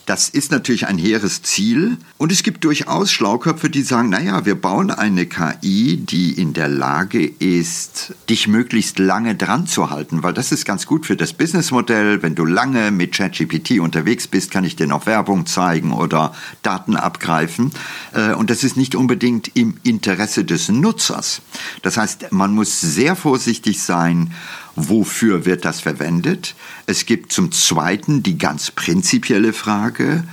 [0.06, 1.96] Das ist natürlich ein hehres Ziel.
[2.16, 6.68] Und es gibt durchaus Schlauköpfe, die sagen, naja, wir bauen eine KI, die in der
[6.68, 11.32] Lage ist, dich möglichst lange dran zu halten, weil das ist ganz gut für das
[11.32, 12.22] Businessmodell.
[12.22, 16.94] Wenn du lange mit ChatGPT unterwegs bist, kann ich dir noch Werbung zeigen oder Daten
[16.94, 17.72] abgreifen.
[18.14, 21.42] Äh, und das ist nicht unbedingt im Interesse des Nutzers.
[21.82, 24.32] Das heißt, man muss sehr vorsichtig sein,
[24.76, 26.54] wofür wird das verwendet.
[26.86, 30.24] Es gibt zum Zweiten die ganz prinzipielle Frage,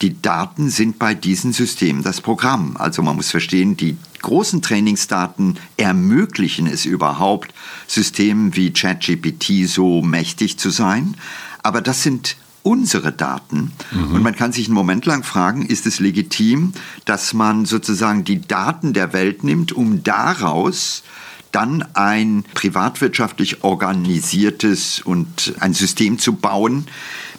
[0.00, 2.76] die Daten sind bei diesen Systemen das Programm.
[2.76, 7.52] Also man muss verstehen, die großen Trainingsdaten ermöglichen es überhaupt,
[7.88, 11.16] Systemen wie ChatGPT so mächtig zu sein.
[11.62, 13.72] Aber das sind unsere Daten.
[13.90, 14.14] Mhm.
[14.14, 16.72] Und man kann sich einen Moment lang fragen, ist es legitim,
[17.04, 21.02] dass man sozusagen die Daten der Welt nimmt, um daraus
[21.52, 26.86] dann ein privatwirtschaftlich organisiertes und ein System zu bauen,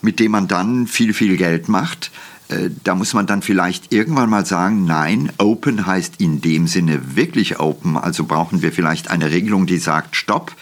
[0.01, 2.11] mit dem man dann viel, viel Geld macht.
[2.49, 7.15] Äh, da muss man dann vielleicht irgendwann mal sagen, nein, Open heißt in dem Sinne
[7.15, 7.97] wirklich Open.
[7.97, 10.55] Also brauchen wir vielleicht eine Regelung, die sagt, stopp,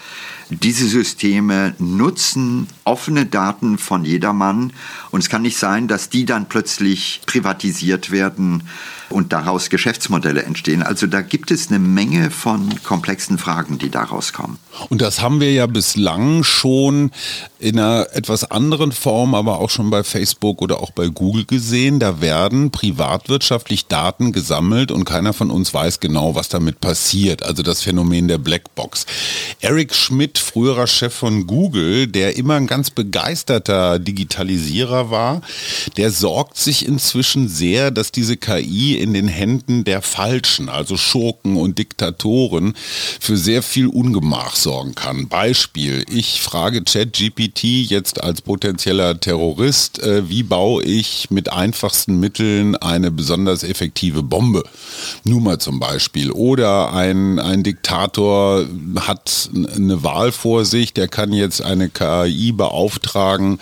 [0.50, 4.72] diese Systeme nutzen offene Daten von jedermann
[5.10, 8.62] und es kann nicht sein, dass die dann plötzlich privatisiert werden
[9.10, 10.82] und daraus Geschäftsmodelle entstehen.
[10.82, 14.58] Also da gibt es eine Menge von komplexen Fragen, die daraus kommen.
[14.88, 17.10] Und das haben wir ja bislang schon
[17.58, 21.98] in einer etwas anderen Form, aber auch schon bei Facebook oder auch bei Google gesehen.
[21.98, 27.42] Da werden privatwirtschaftlich Daten gesammelt und keiner von uns weiß genau, was damit passiert.
[27.42, 29.06] Also das Phänomen der Blackbox.
[29.60, 35.40] Eric Schmidt, früherer Chef von Google, der immer ein ganz begeisterter Digitalisierer war,
[35.96, 41.56] der sorgt sich inzwischen sehr, dass diese KI in den Händen der Falschen, also Schurken
[41.56, 42.74] und Diktatoren,
[43.20, 45.28] für sehr viel Ungemach sorgen kann.
[45.28, 52.76] Beispiel, ich frage ChatGPT jetzt als potenzieller Terrorist, äh, wie baue ich mit einfachsten Mitteln
[52.76, 54.64] eine besonders effektive Bombe?
[55.24, 56.30] Nur mal zum Beispiel.
[56.30, 58.66] Oder ein, ein Diktator
[59.00, 63.58] hat eine Wahl vor sich, der kann jetzt eine KI beauftragen,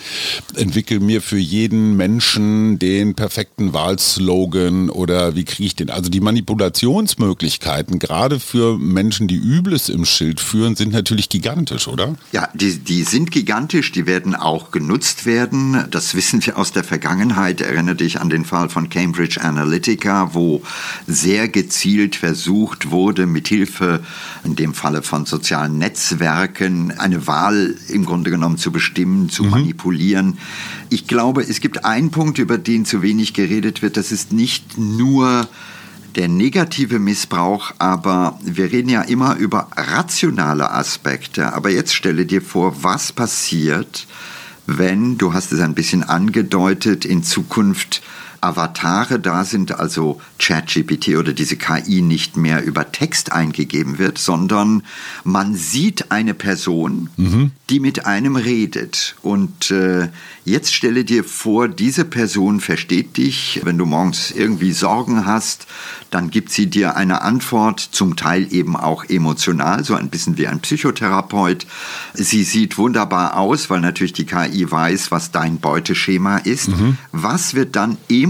[0.54, 5.90] entwickel mir für jeden Menschen den perfekten Wahlslogan oder wie kriege ich den?
[5.90, 12.14] Also die Manipulationsmöglichkeiten, gerade für Menschen, die Übles im Schild führen, sind natürlich gigantisch, oder?
[12.32, 15.86] Ja, die, die sind gigantisch, die werden auch genutzt werden.
[15.90, 17.60] Das wissen wir aus der Vergangenheit.
[17.60, 20.62] Erinnere dich an den Fall von Cambridge Analytica, wo
[21.06, 24.04] sehr gezielt versucht wurde, mithilfe
[24.44, 29.50] in dem Falle von sozialen Netzwerken eine Wahl im Grunde genommen zu bestimmen, zu mhm.
[29.50, 30.38] manipulieren.
[30.88, 33.96] Ich glaube, es gibt einen Punkt, über den zu wenig geredet wird.
[33.96, 35.48] Das ist nicht nur
[36.14, 41.52] der negative Missbrauch, aber wir reden ja immer über rationale Aspekte.
[41.52, 44.06] Aber jetzt stelle dir vor, was passiert,
[44.66, 48.02] wenn, du hast es ein bisschen angedeutet, in Zukunft
[48.40, 54.82] Avatare da sind, also ChatGPT oder diese KI nicht mehr über Text eingegeben wird, sondern
[55.24, 57.52] man sieht eine Person, mhm.
[57.70, 59.16] die mit einem redet.
[59.22, 60.08] Und äh,
[60.44, 65.66] jetzt stelle dir vor, diese Person versteht dich, wenn du morgens irgendwie Sorgen hast,
[66.10, 70.46] dann gibt sie dir eine Antwort, zum Teil eben auch emotional, so ein bisschen wie
[70.46, 71.66] ein Psychotherapeut.
[72.14, 76.68] Sie sieht wunderbar aus, weil natürlich die KI weiß, was dein Beuteschema ist.
[76.68, 76.96] Mhm.
[77.12, 78.25] Was wird dann emotional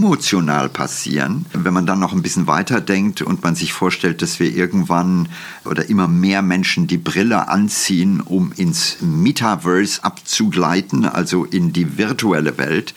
[0.72, 4.54] passieren, wenn man dann noch ein bisschen weiter denkt und man sich vorstellt, dass wir
[4.54, 5.28] irgendwann
[5.64, 12.59] oder immer mehr Menschen die Brille anziehen, um ins Metaverse abzugleiten, also in die virtuelle
[12.59, 12.94] Welt?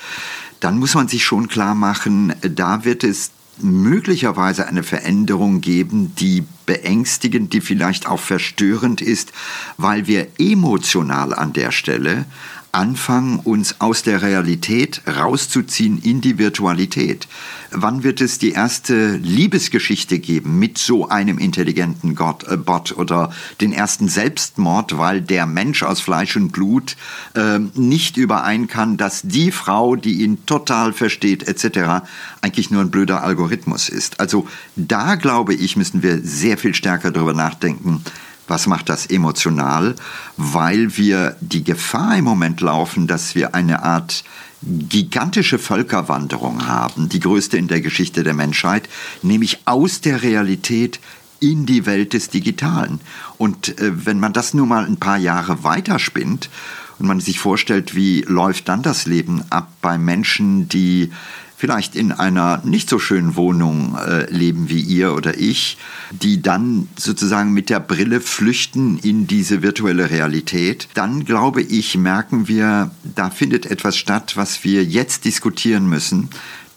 [0.60, 3.32] dann muss man sich schon klar machen, da wird es
[3.62, 9.34] möglicherweise eine Veränderung geben, die beängstigend, die vielleicht auch verstörend ist,
[9.78, 12.26] weil wir emotional an der Stelle
[12.72, 17.28] anfangen, uns aus der Realität rauszuziehen in die Virtualität.
[17.72, 23.32] Wann wird es die erste Liebesgeschichte geben mit so einem intelligenten Gott, äh, Bot oder
[23.62, 26.96] den ersten Selbstmord, weil der Mensch aus Fleisch und Blut
[27.36, 32.06] äh, nicht überein kann, dass die Frau, die ihn total versteht etc.,
[32.42, 34.20] eigentlich nur ein blöder Algorithmus ist.
[34.20, 38.04] Also da glaube ich, müssen wir sehr viel stärker darüber nachdenken,
[38.50, 39.96] Was macht das emotional?
[40.36, 44.24] Weil wir die Gefahr im Moment laufen, dass wir eine Art
[44.62, 48.90] gigantische Völkerwanderung haben, die größte in der Geschichte der Menschheit,
[49.22, 51.00] nämlich aus der Realität
[51.40, 53.00] in die Welt des Digitalen.
[53.38, 56.50] Und äh, wenn man das nur mal ein paar Jahre weiterspinnt
[56.98, 61.12] und man sich vorstellt, wie läuft dann das Leben ab bei Menschen, die
[61.60, 65.78] vielleicht in einer nicht so schönen Wohnung äh, leben wie ihr oder ich,
[66.10, 72.48] die dann sozusagen mit der Brille flüchten in diese virtuelle Realität, dann glaube ich, merken
[72.48, 76.30] wir, da findet etwas statt, was wir jetzt diskutieren müssen,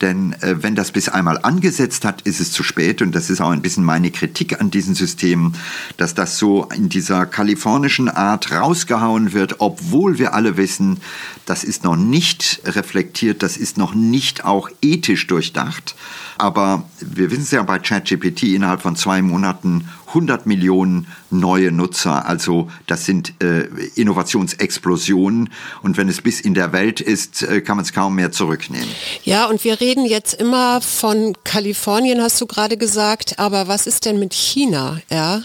[0.03, 3.01] denn äh, wenn das bis einmal angesetzt hat, ist es zu spät.
[3.01, 5.55] Und das ist auch ein bisschen meine Kritik an diesen Systemen,
[5.97, 11.01] dass das so in dieser kalifornischen Art rausgehauen wird, obwohl wir alle wissen,
[11.47, 15.95] das ist noch nicht reflektiert, das ist noch nicht auch ethisch durchdacht.
[16.39, 22.27] Aber wir wissen es ja bei ChatGPT innerhalb von zwei Monaten 100 Millionen neue Nutzer.
[22.27, 25.51] Also das sind äh, Innovationsexplosionen.
[25.83, 28.89] Und wenn es bis in der Welt ist, äh, kann man es kaum mehr zurücknehmen.
[29.25, 33.39] Ja, und wir reden jetzt immer von Kalifornien, hast du gerade gesagt.
[33.39, 35.01] Aber was ist denn mit China?
[35.11, 35.43] Ja,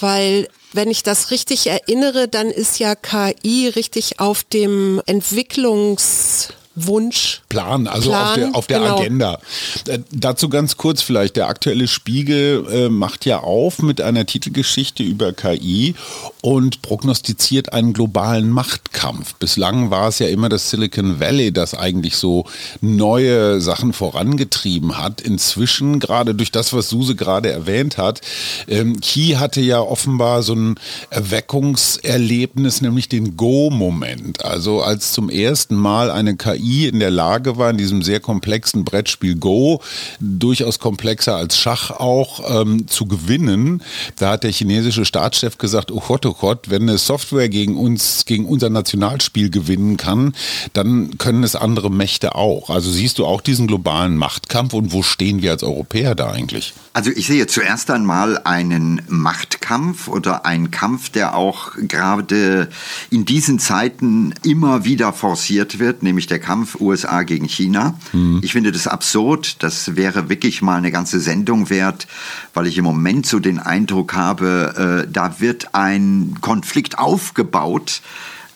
[0.00, 6.52] weil wenn ich das richtig erinnere, dann ist ja KI richtig auf dem Entwicklungs
[6.86, 7.42] Wunsch.
[7.48, 8.98] Plan, also Plan, auf der, auf der genau.
[8.98, 9.38] Agenda.
[9.86, 15.02] Äh, dazu ganz kurz vielleicht, der aktuelle Spiegel äh, macht ja auf mit einer Titelgeschichte
[15.02, 15.94] über KI
[16.40, 19.34] und prognostiziert einen globalen Machtkampf.
[19.34, 22.44] Bislang war es ja immer das Silicon Valley, das eigentlich so
[22.80, 25.20] neue Sachen vorangetrieben hat.
[25.20, 28.20] Inzwischen, gerade durch das, was Suse gerade erwähnt hat,
[28.68, 30.74] ähm, Key hatte ja offenbar so ein
[31.10, 34.44] Erweckungserlebnis, nämlich den Go-Moment.
[34.44, 38.20] Also als zum ersten Mal eine KI KI in der Lage war, in diesem sehr
[38.20, 39.80] komplexen Brettspiel Go,
[40.20, 43.82] durchaus komplexer als Schach auch, ähm, zu gewinnen.
[44.16, 48.24] Da hat der chinesische Staatschef gesagt, oh Gott, oh Gott, wenn eine Software gegen uns,
[48.26, 50.34] gegen unser Nationalspiel gewinnen kann,
[50.72, 52.70] dann können es andere Mächte auch.
[52.70, 56.74] Also siehst du auch diesen globalen Machtkampf und wo stehen wir als Europäer da eigentlich?
[56.92, 62.68] Also ich sehe zuerst einmal einen Machtkampf oder einen Kampf, der auch gerade
[63.10, 67.94] in diesen Zeiten immer wieder forciert wird, nämlich der Kampf Kampf USA gegen China.
[68.12, 68.40] Mhm.
[68.42, 69.62] Ich finde das absurd.
[69.62, 72.08] Das wäre wirklich mal eine ganze Sendung wert,
[72.52, 78.02] weil ich im Moment so den Eindruck habe, äh, da wird ein Konflikt aufgebaut,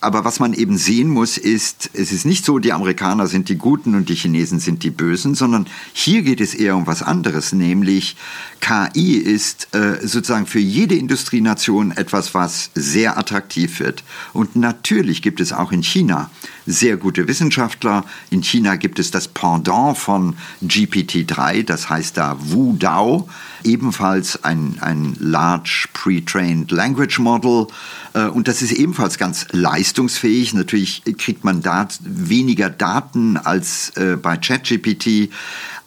[0.03, 3.57] aber was man eben sehen muss, ist, es ist nicht so, die Amerikaner sind die
[3.57, 7.53] Guten und die Chinesen sind die Bösen, sondern hier geht es eher um was anderes,
[7.53, 8.17] nämlich
[8.61, 14.03] KI ist äh, sozusagen für jede Industrienation etwas, was sehr attraktiv wird.
[14.33, 16.31] Und natürlich gibt es auch in China
[16.67, 18.05] sehr gute Wissenschaftler.
[18.31, 23.29] In China gibt es das Pendant von GPT-3, das heißt da Wu Dao,
[23.65, 27.67] ebenfalls ein, ein Large Pre-Trained Language Model.
[28.15, 30.55] Äh, und das ist ebenfalls ganz leistungsfähig.
[30.55, 35.31] Natürlich kriegt man da weniger Daten als äh, bei ChatGPT.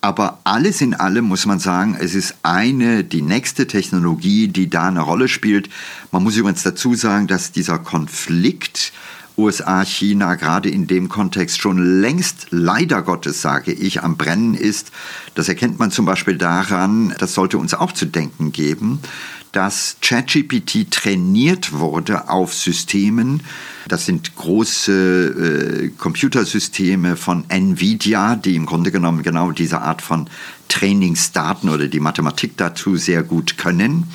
[0.02, 4.88] Aber alles in allem muss man sagen, es ist eine, die nächste Technologie, die da
[4.88, 5.70] eine Rolle spielt.
[6.12, 8.94] Man muss übrigens dazu sagen, dass dieser Konflikt
[9.38, 14.92] USA-China gerade in dem Kontext schon längst, leider Gottes sage ich, am Brennen ist.
[15.34, 19.00] Das erkennt man zum Beispiel daran, das sollte uns auch zu denken geben,
[19.52, 23.42] dass ChatGPT trainiert wurde auf Systemen,
[23.88, 30.28] das sind große äh, Computersysteme von Nvidia, die im Grunde genommen genau diese Art von
[30.68, 34.08] Trainingsdaten oder die Mathematik dazu sehr gut können.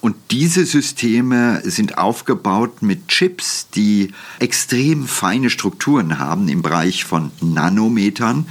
[0.00, 7.30] Und diese Systeme sind aufgebaut mit Chips, die extrem feine Strukturen haben im Bereich von
[7.40, 8.46] Nanometern.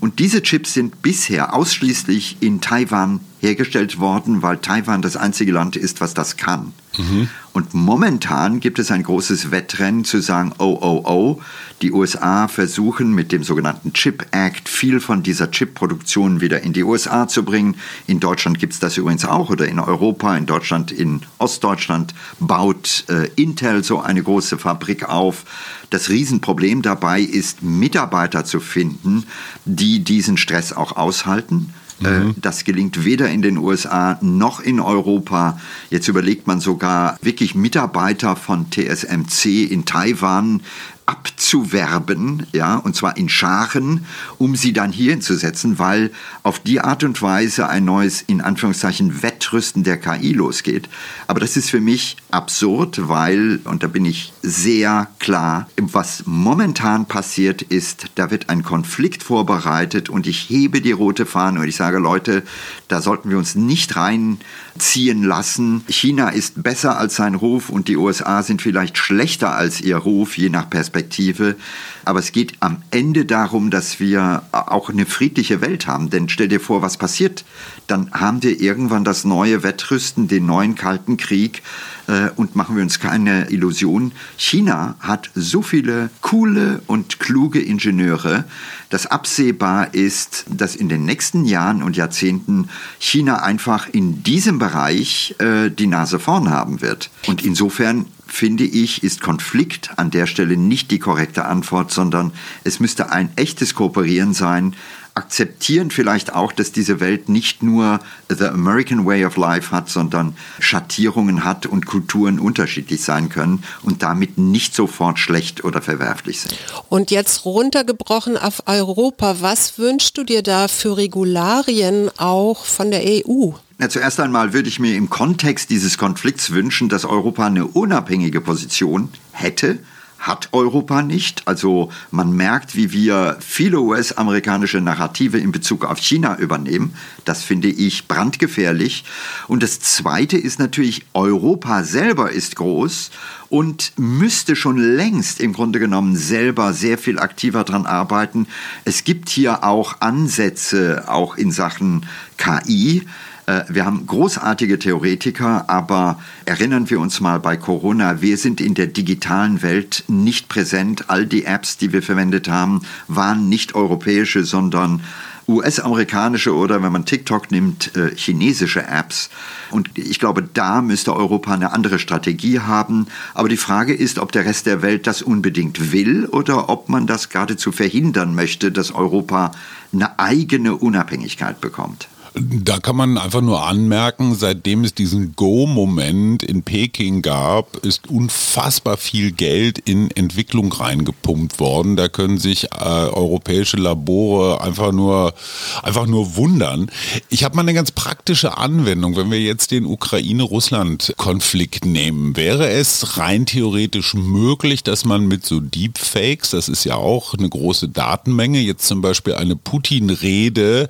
[0.00, 5.76] Und diese Chips sind bisher ausschließlich in Taiwan hergestellt worden, weil Taiwan das einzige Land
[5.76, 6.72] ist, was das kann.
[6.96, 7.28] Mhm.
[7.58, 11.40] Und momentan gibt es ein großes Wettrennen zu sagen, oh, oh, oh,
[11.82, 16.84] die USA versuchen mit dem sogenannten Chip Act viel von dieser Chip-Produktion wieder in die
[16.84, 17.74] USA zu bringen.
[18.06, 23.06] In Deutschland gibt es das übrigens auch oder in Europa, in Deutschland, in Ostdeutschland baut
[23.08, 25.44] äh, Intel so eine große Fabrik auf.
[25.90, 29.24] Das Riesenproblem dabei ist, Mitarbeiter zu finden,
[29.64, 32.34] die diesen Stress auch aushalten mhm.
[32.40, 35.60] Das gelingt weder in den USA noch in Europa.
[35.90, 40.62] Jetzt überlegt man sogar wirklich Mitarbeiter von TSMC in Taiwan
[41.08, 44.04] abzuwerben, ja, und zwar in Scharen,
[44.36, 49.22] um sie dann hier hinzusetzen, weil auf die Art und Weise ein neues, in Anführungszeichen,
[49.22, 50.90] Wettrüsten der KI losgeht.
[51.26, 57.06] Aber das ist für mich absurd, weil, und da bin ich sehr klar, was momentan
[57.06, 61.76] passiert ist, da wird ein Konflikt vorbereitet und ich hebe die rote Fahne und ich
[61.76, 62.42] sage, Leute,
[62.88, 64.40] da sollten wir uns nicht rein
[64.78, 65.84] ziehen lassen.
[65.88, 70.38] China ist besser als sein Ruf und die USA sind vielleicht schlechter als ihr Ruf,
[70.38, 71.56] je nach Perspektive.
[72.04, 76.10] Aber es geht am Ende darum, dass wir auch eine friedliche Welt haben.
[76.10, 77.44] Denn stell dir vor, was passiert.
[77.86, 81.62] Dann haben wir irgendwann das neue Wettrüsten, den neuen Kalten Krieg.
[82.08, 84.12] Äh, und machen wir uns keine Illusion.
[84.36, 88.44] China hat so viele coole und kluge Ingenieure,
[88.88, 95.34] dass absehbar ist, dass in den nächsten Jahren und Jahrzehnten China einfach in diesem Bereich
[95.38, 97.10] äh, die Nase vorn haben wird.
[97.26, 102.32] Und insofern finde ich, ist Konflikt an der Stelle nicht die korrekte Antwort, sondern
[102.64, 104.74] es müsste ein echtes Kooperieren sein,
[105.18, 107.98] akzeptieren vielleicht auch, dass diese Welt nicht nur
[108.28, 114.04] the American way of life hat, sondern Schattierungen hat und Kulturen unterschiedlich sein können und
[114.04, 116.56] damit nicht sofort schlecht oder verwerflich sind.
[116.88, 123.02] Und jetzt runtergebrochen auf Europa, was wünschst du dir da für Regularien auch von der
[123.04, 123.50] EU?
[123.78, 128.40] Na, zuerst einmal würde ich mir im Kontext dieses Konflikts wünschen, dass Europa eine unabhängige
[128.40, 129.80] Position hätte
[130.18, 131.42] hat Europa nicht.
[131.46, 136.94] Also man merkt, wie wir viele US-amerikanische Narrative in Bezug auf China übernehmen.
[137.24, 139.04] Das finde ich brandgefährlich.
[139.46, 143.10] Und das Zweite ist natürlich, Europa selber ist groß
[143.48, 148.46] und müsste schon längst im Grunde genommen selber sehr viel aktiver daran arbeiten.
[148.84, 152.06] Es gibt hier auch Ansätze, auch in Sachen
[152.36, 153.06] KI.
[153.48, 158.74] Äh, wir haben großartige Theoretiker, aber erinnern wir uns mal bei Corona, wir sind in
[158.74, 161.08] der digitalen Welt nicht präsent.
[161.08, 165.00] All die Apps, die wir verwendet haben, waren nicht europäische, sondern
[165.48, 169.30] US-amerikanische oder wenn man TikTok nimmt, äh, chinesische Apps.
[169.70, 173.06] Und ich glaube, da müsste Europa eine andere Strategie haben.
[173.32, 177.06] Aber die Frage ist, ob der Rest der Welt das unbedingt will oder ob man
[177.06, 179.52] das geradezu verhindern möchte, dass Europa
[179.90, 182.08] eine eigene Unabhängigkeit bekommt.
[182.34, 188.96] Da kann man einfach nur anmerken, seitdem es diesen Go-Moment in Peking gab, ist unfassbar
[188.96, 191.96] viel Geld in Entwicklung reingepumpt worden.
[191.96, 195.34] Da können sich äh, europäische Labore einfach nur,
[195.82, 196.90] einfach nur wundern.
[197.28, 199.16] Ich habe mal eine ganz praktische Anwendung.
[199.16, 205.60] Wenn wir jetzt den Ukraine-Russland-Konflikt nehmen, wäre es rein theoretisch möglich, dass man mit so
[205.60, 210.88] Deepfakes, das ist ja auch eine große Datenmenge, jetzt zum Beispiel eine Putin-Rede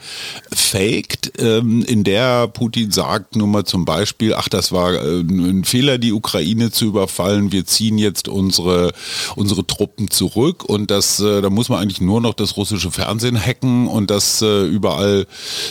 [0.53, 5.65] faked, ähm, in der Putin sagt nun mal zum Beispiel, ach, das war äh, ein
[5.65, 8.93] Fehler, die Ukraine zu überfallen, wir ziehen jetzt unsere,
[9.37, 13.39] unsere Truppen zurück und das, äh, da muss man eigentlich nur noch das russische Fernsehen
[13.39, 15.27] hacken und das äh, überall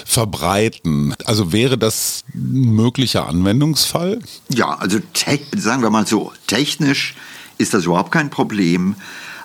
[0.06, 1.16] verbreiten.
[1.26, 4.20] Also wäre das ein möglicher Anwendungsfall?
[4.50, 5.00] Ja, also
[5.56, 7.16] sagen wir mal so, technisch
[7.58, 8.96] ist das überhaupt kein Problem.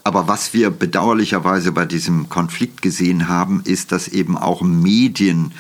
[0.05, 5.53] Aber was wir bedauerlicherweise bei diesem Konflikt gesehen haben, ist, dass eben auch Medien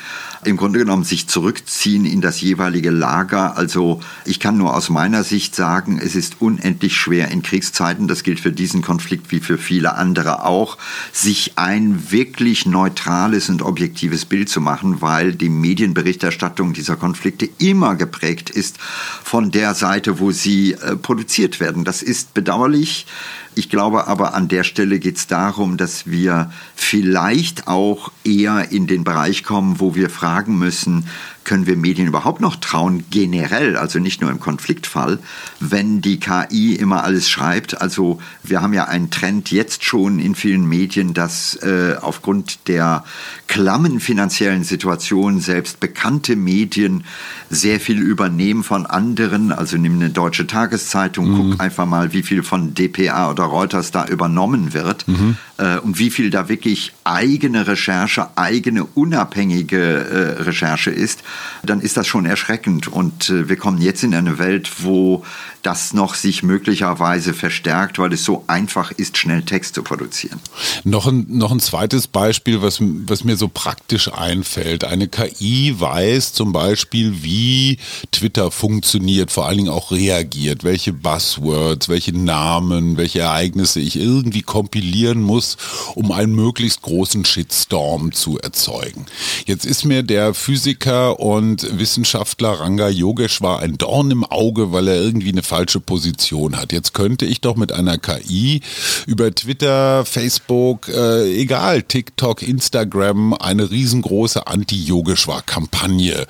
[0.45, 3.57] im Grunde genommen sich zurückziehen in das jeweilige Lager.
[3.57, 8.25] Also ich kann nur aus meiner Sicht sagen, es ist unendlich schwer in Kriegszeiten, das
[8.25, 10.79] gilt für diesen Konflikt wie für viele andere auch,
[11.13, 17.95] sich ein wirklich neutrales und objektives Bild zu machen, weil die Medienberichterstattung dieser Konflikte immer
[17.95, 18.79] geprägt ist
[19.23, 21.85] von der Seite, wo sie äh, produziert werden.
[21.85, 23.07] Das ist bedauerlich.
[23.55, 28.87] Ich glaube aber an der Stelle geht es darum, dass wir vielleicht auch eher in
[28.87, 31.07] den Bereich kommen, wo wir fragen müssen,
[31.45, 35.19] können wir Medien überhaupt noch trauen, generell, also nicht nur im Konfliktfall,
[35.61, 37.81] wenn die KI immer alles schreibt?
[37.81, 43.05] Also wir haben ja einen Trend jetzt schon in vielen Medien, dass äh, aufgrund der
[43.49, 47.05] klammen finanziellen Situation selbst bekannte Medien
[47.51, 49.53] sehr viel übernehmen von anderen.
[49.53, 51.51] Also nimm eine deutsche Tageszeitung, mhm.
[51.51, 55.37] guck einfach mal, wie viel von DPA oder Reuters da übernommen wird mhm.
[55.59, 61.23] äh, und wie viel da wirklich eigene Recherche, eigene unabhängige äh, Recherche ist
[61.63, 62.89] dann ist das schon erschreckend.
[62.89, 65.25] Und äh, wir kommen jetzt in eine Welt, wo
[65.63, 70.41] das noch sich möglicherweise verstärkt, weil es so einfach ist, schnell Text zu produzieren.
[70.85, 74.85] Noch ein, noch ein zweites Beispiel, was, was mir so praktisch einfällt.
[74.85, 77.79] Eine KI weiß zum Beispiel, wie
[78.11, 84.43] Twitter funktioniert, vor allen Dingen auch reagiert, welche Buzzwords, welche Namen, welche Ereignisse ich irgendwie
[84.43, 85.57] kompilieren muss,
[85.95, 89.07] um einen möglichst großen Shitstorm zu erzeugen.
[89.47, 94.97] Jetzt ist mir der Physiker und Wissenschaftler Ranga Yogeshwar ein Dorn im Auge, weil er
[94.97, 96.73] irgendwie eine falsche Position hat.
[96.73, 98.61] Jetzt könnte ich doch mit einer KI
[99.07, 106.27] über Twitter, Facebook, äh, egal, TikTok, Instagram eine riesengroße Anti-Yogeshwar-Kampagne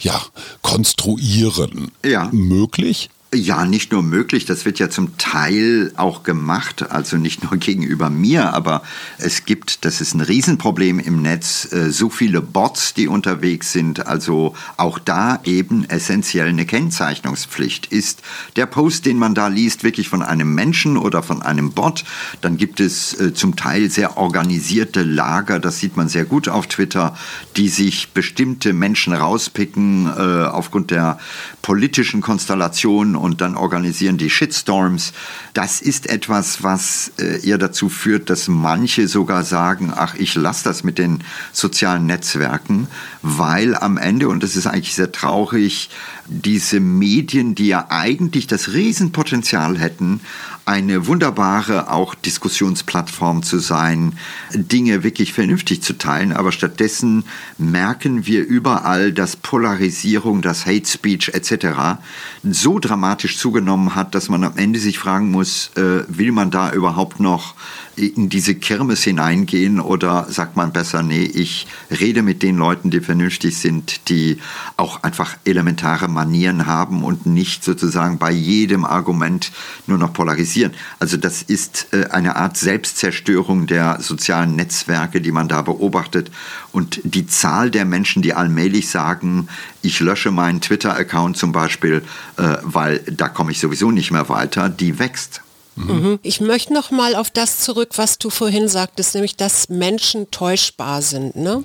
[0.00, 0.20] ja,
[0.62, 1.92] konstruieren.
[2.04, 2.28] Ja.
[2.32, 3.10] Möglich?
[3.34, 8.10] Ja, nicht nur möglich, das wird ja zum Teil auch gemacht, also nicht nur gegenüber
[8.10, 8.82] mir, aber
[9.16, 14.06] es gibt, das ist ein Riesenproblem im Netz, äh, so viele Bots, die unterwegs sind,
[14.06, 17.86] also auch da eben essentiell eine Kennzeichnungspflicht.
[17.86, 18.20] Ist
[18.56, 22.04] der Post, den man da liest, wirklich von einem Menschen oder von einem Bot,
[22.42, 26.66] dann gibt es äh, zum Teil sehr organisierte Lager, das sieht man sehr gut auf
[26.66, 27.16] Twitter,
[27.56, 31.18] die sich bestimmte Menschen rauspicken äh, aufgrund der
[31.62, 35.12] politischen Konstellation und dann organisieren die Shitstorms.
[35.54, 40.64] Das ist etwas, was äh, eher dazu führt, dass manche sogar sagen, ach, ich lasse
[40.64, 42.88] das mit den sozialen Netzwerken,
[43.22, 45.88] weil am Ende, und das ist eigentlich sehr traurig,
[46.26, 50.20] diese Medien, die ja eigentlich das Riesenpotenzial hätten,
[50.64, 54.14] eine wunderbare auch Diskussionsplattform zu sein,
[54.52, 57.24] Dinge wirklich vernünftig zu teilen, aber stattdessen
[57.58, 62.00] merken wir überall, dass Polarisierung, dass Hate Speech etc.
[62.44, 66.72] so dramatisch zugenommen hat, dass man am Ende sich fragen muss, äh, will man da
[66.72, 67.54] überhaupt noch
[67.94, 73.00] in diese Kirmes hineingehen oder sagt man besser, nee, ich rede mit den Leuten, die
[73.00, 74.38] vernünftig sind, die
[74.78, 79.52] auch einfach elementare Manieren haben und nicht sozusagen bei jedem Argument
[79.86, 80.51] nur noch polarisieren.
[80.98, 86.30] Also das ist äh, eine Art Selbstzerstörung der sozialen Netzwerke, die man da beobachtet.
[86.72, 89.48] Und die Zahl der Menschen, die allmählich sagen,
[89.82, 92.02] ich lösche meinen Twitter-Account zum Beispiel,
[92.36, 95.42] äh, weil da komme ich sowieso nicht mehr weiter, die wächst.
[95.74, 96.18] Mhm.
[96.22, 101.02] Ich möchte noch mal auf das zurück, was du vorhin sagtest, nämlich dass Menschen täuschbar
[101.02, 101.36] sind.
[101.36, 101.64] Ne?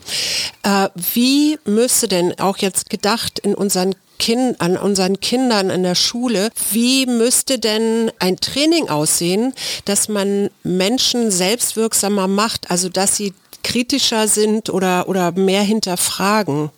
[0.63, 5.95] Äh, wie müsste denn auch jetzt gedacht in unseren Kind, an unseren Kindern in der
[5.95, 9.53] Schule, wie müsste denn ein Training aussehen,
[9.85, 16.69] dass man Menschen selbstwirksamer macht, also dass sie kritischer sind oder, oder mehr hinterfragen?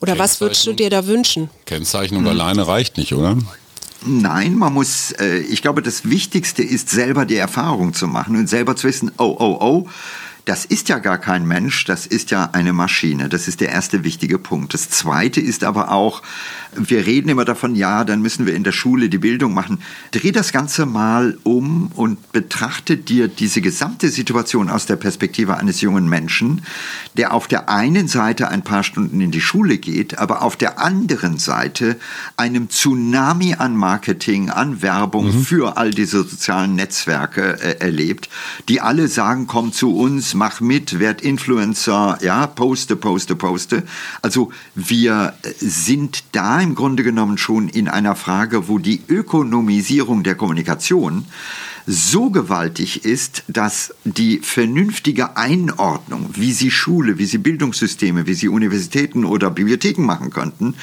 [0.00, 1.48] Oder was würdest du dir da wünschen?
[1.64, 2.28] Kennzeichnung hm.
[2.28, 3.36] alleine reicht nicht, oder?
[4.04, 8.48] Nein, man muss, äh, ich glaube, das Wichtigste ist, selber die Erfahrung zu machen und
[8.48, 9.88] selber zu wissen, oh, oh, oh,
[10.44, 13.28] das ist ja gar kein Mensch, das ist ja eine Maschine.
[13.28, 14.74] Das ist der erste wichtige Punkt.
[14.74, 16.22] Das zweite ist aber auch,
[16.74, 19.80] wir reden immer davon, ja, dann müssen wir in der Schule die Bildung machen.
[20.10, 25.80] Dreh das Ganze mal um und betrachte dir diese gesamte Situation aus der Perspektive eines
[25.80, 26.62] jungen Menschen,
[27.16, 30.78] der auf der einen Seite ein paar Stunden in die Schule geht, aber auf der
[30.78, 31.98] anderen Seite
[32.36, 35.42] einem Tsunami an Marketing, an Werbung mhm.
[35.42, 38.30] für all diese sozialen Netzwerke äh, erlebt,
[38.68, 43.82] die alle sagen, komm zu uns, mach mit, werd Influencer, ja, poste, poste, poste.
[44.22, 50.34] Also wir sind da im Grunde genommen schon in einer Frage, wo die Ökonomisierung der
[50.34, 51.26] Kommunikation
[51.86, 58.48] so gewaltig ist, dass die vernünftige Einordnung, wie sie Schule, wie sie Bildungssysteme, wie sie
[58.48, 60.74] Universitäten oder Bibliotheken machen könnten,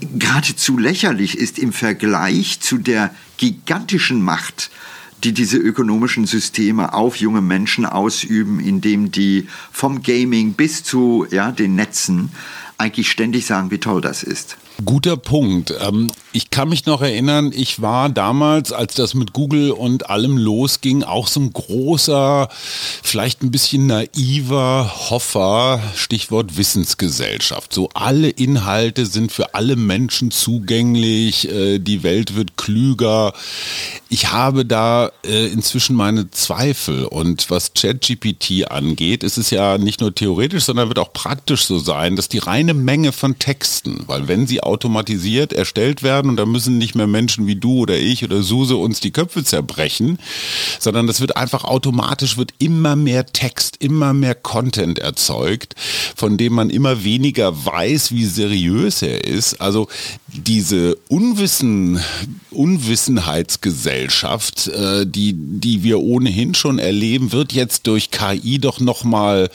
[0.00, 4.70] geradezu lächerlich ist im Vergleich zu der gigantischen Macht,
[5.24, 11.50] die diese ökonomischen Systeme auf junge Menschen ausüben, indem die vom Gaming bis zu ja,
[11.50, 12.30] den Netzen
[12.78, 14.56] eigentlich ständig sagen, wie toll das ist.
[14.84, 15.74] Guter Punkt.
[15.80, 20.38] Ähm, ich kann mich noch erinnern, ich war damals, als das mit Google und allem
[20.38, 22.48] losging, auch so ein großer,
[23.02, 27.72] vielleicht ein bisschen naiver Hoffer, Stichwort Wissensgesellschaft.
[27.72, 33.32] So alle Inhalte sind für alle Menschen zugänglich, äh, die Welt wird klüger.
[34.08, 40.00] Ich habe da äh, inzwischen meine Zweifel und was ChatGPT angeht, ist es ja nicht
[40.00, 44.28] nur theoretisch, sondern wird auch praktisch so sein, dass die reine Menge von Texten, weil
[44.28, 48.24] wenn sie automatisiert erstellt werden und da müssen nicht mehr Menschen wie du oder ich
[48.24, 50.18] oder Suse uns die Köpfe zerbrechen,
[50.78, 55.74] sondern das wird einfach automatisch, wird immer mehr Text, immer mehr Content erzeugt,
[56.14, 59.60] von dem man immer weniger weiß, wie seriös er ist.
[59.60, 59.88] Also
[60.28, 62.00] diese Unwissen,
[62.50, 69.50] Unwissenheitsgesellschaft, äh, die, die wir ohnehin schon erleben, wird jetzt durch KI doch nochmal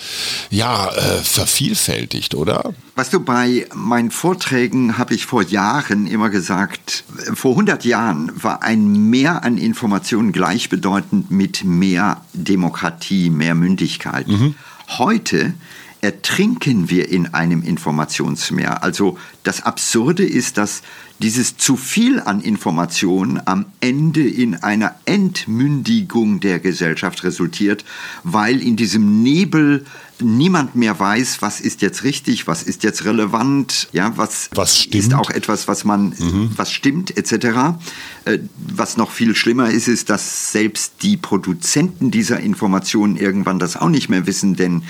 [0.50, 2.74] ja, äh, vervielfältigt, oder?
[2.96, 8.62] Weißt du, bei meinen Vorträgen habe ich vor Jahren immer gesagt, vor 100 Jahren war
[8.62, 14.28] ein Mehr an Informationen gleichbedeutend mit mehr Demokratie, mehr Mündigkeit.
[14.28, 14.54] Mhm.
[14.90, 15.56] Heute
[16.02, 18.84] ertrinken wir in einem Informationsmeer.
[18.84, 20.84] Also das Absurde ist, dass
[21.20, 27.86] dieses zu viel an Informationen am Ende in einer Entmündigung der Gesellschaft resultiert,
[28.24, 29.86] weil in diesem Nebel
[30.20, 35.14] niemand mehr weiß, was ist jetzt richtig, was ist jetzt relevant, ja, was, was ist
[35.14, 36.52] auch etwas, was man, mhm.
[36.56, 37.78] was stimmt, etc.
[38.26, 43.76] Äh, was noch viel schlimmer ist, ist, dass selbst die Produzenten dieser Informationen irgendwann das
[43.76, 44.84] auch nicht mehr wissen, denn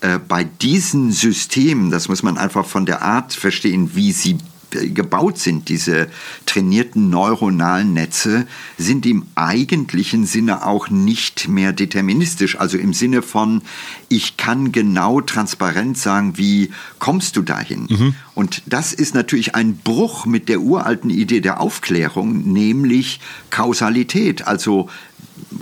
[0.00, 4.38] äh, bei diesen Systemen, das muss man einfach von der Art verstehen, wie sie
[4.70, 6.08] gebaut sind, diese
[6.46, 8.46] trainierten neuronalen Netze,
[8.78, 12.58] sind im eigentlichen Sinne auch nicht mehr deterministisch.
[12.58, 13.62] Also im Sinne von,
[14.08, 17.86] ich kann genau transparent sagen, wie kommst du dahin?
[17.88, 18.14] Mhm.
[18.34, 24.46] Und das ist natürlich ein Bruch mit der uralten Idee der Aufklärung, nämlich Kausalität.
[24.46, 24.88] Also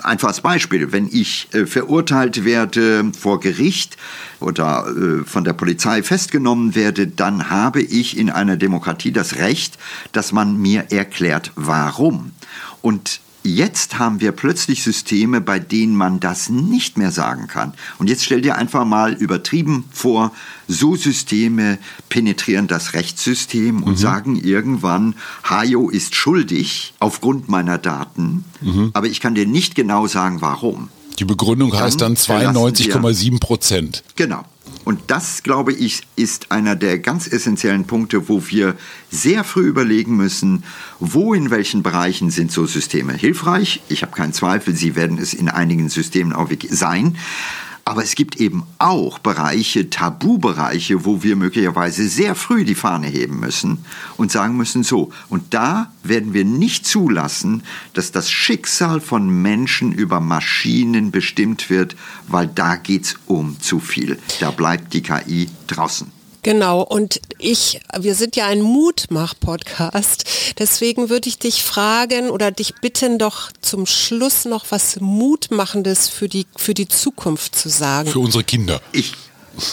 [0.02, 3.96] Einfaches Beispiel, wenn ich äh, verurteilt werde vor Gericht
[4.40, 9.78] oder äh, von der Polizei festgenommen werde, dann habe ich in einer Demokratie das Recht,
[10.12, 12.32] dass man mir erklärt, warum.
[12.82, 17.72] Und Jetzt haben wir plötzlich Systeme, bei denen man das nicht mehr sagen kann.
[17.98, 20.32] Und jetzt stell dir einfach mal übertrieben vor,
[20.66, 21.78] so Systeme
[22.08, 23.96] penetrieren das Rechtssystem und mhm.
[23.96, 25.14] sagen irgendwann,
[25.44, 28.90] Hajo ist schuldig aufgrund meiner Daten, mhm.
[28.92, 30.88] aber ich kann dir nicht genau sagen, warum.
[31.18, 34.02] Die Begründung dann heißt dann 92,7 Prozent.
[34.14, 34.44] Genau.
[34.88, 38.74] Und das, glaube ich, ist einer der ganz essentiellen Punkte, wo wir
[39.10, 40.64] sehr früh überlegen müssen,
[40.98, 43.82] wo in welchen Bereichen sind so Systeme hilfreich.
[43.90, 47.18] Ich habe keinen Zweifel, sie werden es in einigen Systemen auch sein.
[47.88, 53.40] Aber es gibt eben auch Bereiche, Tabubereiche, wo wir möglicherweise sehr früh die Fahne heben
[53.40, 53.78] müssen
[54.18, 57.62] und sagen müssen, so, und da werden wir nicht zulassen,
[57.94, 63.80] dass das Schicksal von Menschen über Maschinen bestimmt wird, weil da geht es um zu
[63.80, 64.18] viel.
[64.38, 66.17] Da bleibt die KI draußen.
[66.42, 70.24] Genau, und ich, wir sind ja ein Mutmach-Podcast,
[70.58, 76.28] deswegen würde ich dich fragen oder dich bitten, doch zum Schluss noch was Mutmachendes für
[76.28, 78.08] die, für die Zukunft zu sagen.
[78.08, 78.80] Für unsere Kinder.
[78.92, 79.14] Ich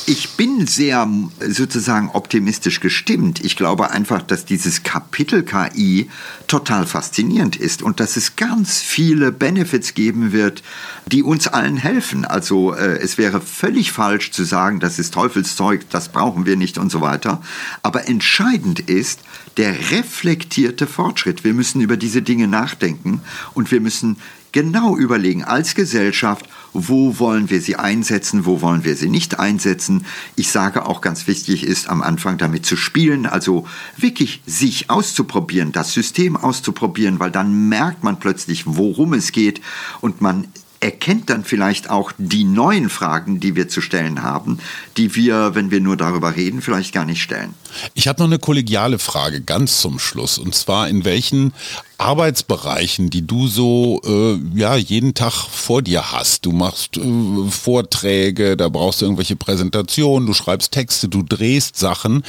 [0.08, 1.08] ich bin sehr
[1.48, 3.44] sozusagen optimistisch gestimmt.
[3.44, 6.10] Ich glaube einfach, dass dieses Kapitel KI
[6.48, 10.64] total faszinierend ist und dass es ganz viele Benefits geben wird,
[11.06, 12.26] die uns allen helfen.
[12.26, 16.80] Also äh, es wäre völlig falsch zu sagen, das ist Teufelszeug, das brauchen wir nicht
[16.80, 17.42] und so weiter.
[17.84, 19.20] Aber entscheidend ist
[19.58, 21.44] der reflektierte Fortschritt.
[21.44, 23.22] Wir müssen über diese Dinge nachdenken
[23.54, 24.18] und wir müssen
[24.56, 30.06] genau überlegen als Gesellschaft, wo wollen wir sie einsetzen, wo wollen wir sie nicht einsetzen.
[30.38, 35.74] Ich sage auch ganz wichtig ist, am Anfang damit zu spielen, also wirklich sich auszuprobieren,
[35.74, 39.60] das System auszuprobieren, weil dann merkt man plötzlich, worum es geht
[40.00, 40.48] und man
[40.80, 44.60] erkennt dann vielleicht auch die neuen Fragen, die wir zu stellen haben,
[44.98, 47.54] die wir, wenn wir nur darüber reden, vielleicht gar nicht stellen.
[47.94, 50.38] Ich habe noch eine kollegiale Frage ganz zum Schluss.
[50.38, 51.54] Und zwar, in welchen
[51.98, 56.46] Arbeitsbereichen, die du so äh, ja jeden Tag vor dir hast.
[56.46, 57.02] Du machst äh,
[57.50, 62.24] Vorträge, da brauchst du irgendwelche Präsentationen, du schreibst Texte, du drehst Sachen.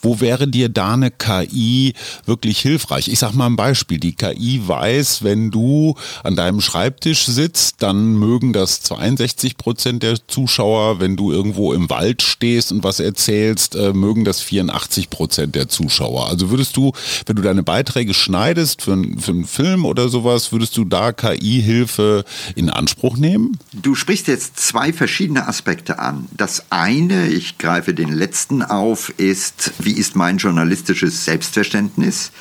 [0.00, 1.94] Wo wäre dir da eine KI
[2.26, 3.08] wirklich hilfreich?
[3.08, 3.98] Ich sag mal ein Beispiel.
[3.98, 5.94] Die KI weiß, wenn du
[6.24, 11.00] an deinem Schreibtisch sitzt, dann mögen das 62 Prozent der Zuschauer.
[11.00, 15.68] Wenn du irgendwo im Wald stehst und was erzählst, äh, mögen das 84 Prozent der
[15.68, 16.28] Zuschauer.
[16.28, 16.92] Also würdest du,
[17.26, 21.12] wenn du deine Beiträge schneidest für ein für einen Film oder sowas, würdest du da
[21.12, 23.58] KI-Hilfe in Anspruch nehmen?
[23.72, 26.26] Du sprichst jetzt zwei verschiedene Aspekte an.
[26.32, 32.32] Das eine, ich greife den letzten auf, ist, wie ist mein journalistisches Selbstverständnis?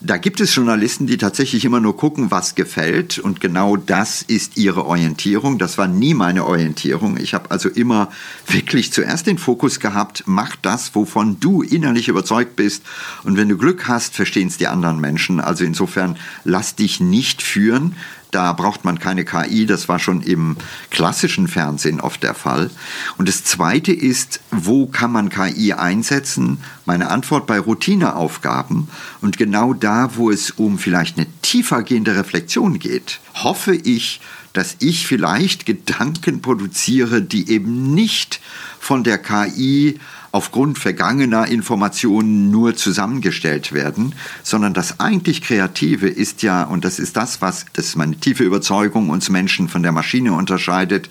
[0.00, 3.18] Da gibt es Journalisten, die tatsächlich immer nur gucken, was gefällt.
[3.18, 5.58] Und genau das ist ihre Orientierung.
[5.58, 7.16] Das war nie meine Orientierung.
[7.16, 8.08] Ich habe also immer
[8.46, 12.84] wirklich zuerst den Fokus gehabt, mach das, wovon du innerlich überzeugt bist.
[13.24, 15.40] Und wenn du Glück hast, verstehen es die anderen Menschen.
[15.40, 17.96] Also insofern lass dich nicht führen
[18.30, 20.56] da braucht man keine KI, das war schon im
[20.90, 22.70] klassischen Fernsehen oft der Fall.
[23.16, 26.58] Und das Zweite ist, wo kann man KI einsetzen?
[26.84, 28.88] Meine Antwort bei Routineaufgaben.
[29.20, 34.20] Und genau da, wo es um vielleicht eine tiefergehende Reflexion geht, hoffe ich,
[34.52, 38.40] dass ich vielleicht Gedanken produziere, die eben nicht
[38.80, 39.98] von der KI
[40.30, 47.16] aufgrund vergangener Informationen nur zusammengestellt werden, sondern das eigentlich Kreative ist ja, und das ist
[47.16, 51.08] das, was, das ist meine tiefe Überzeugung, uns Menschen von der Maschine unterscheidet,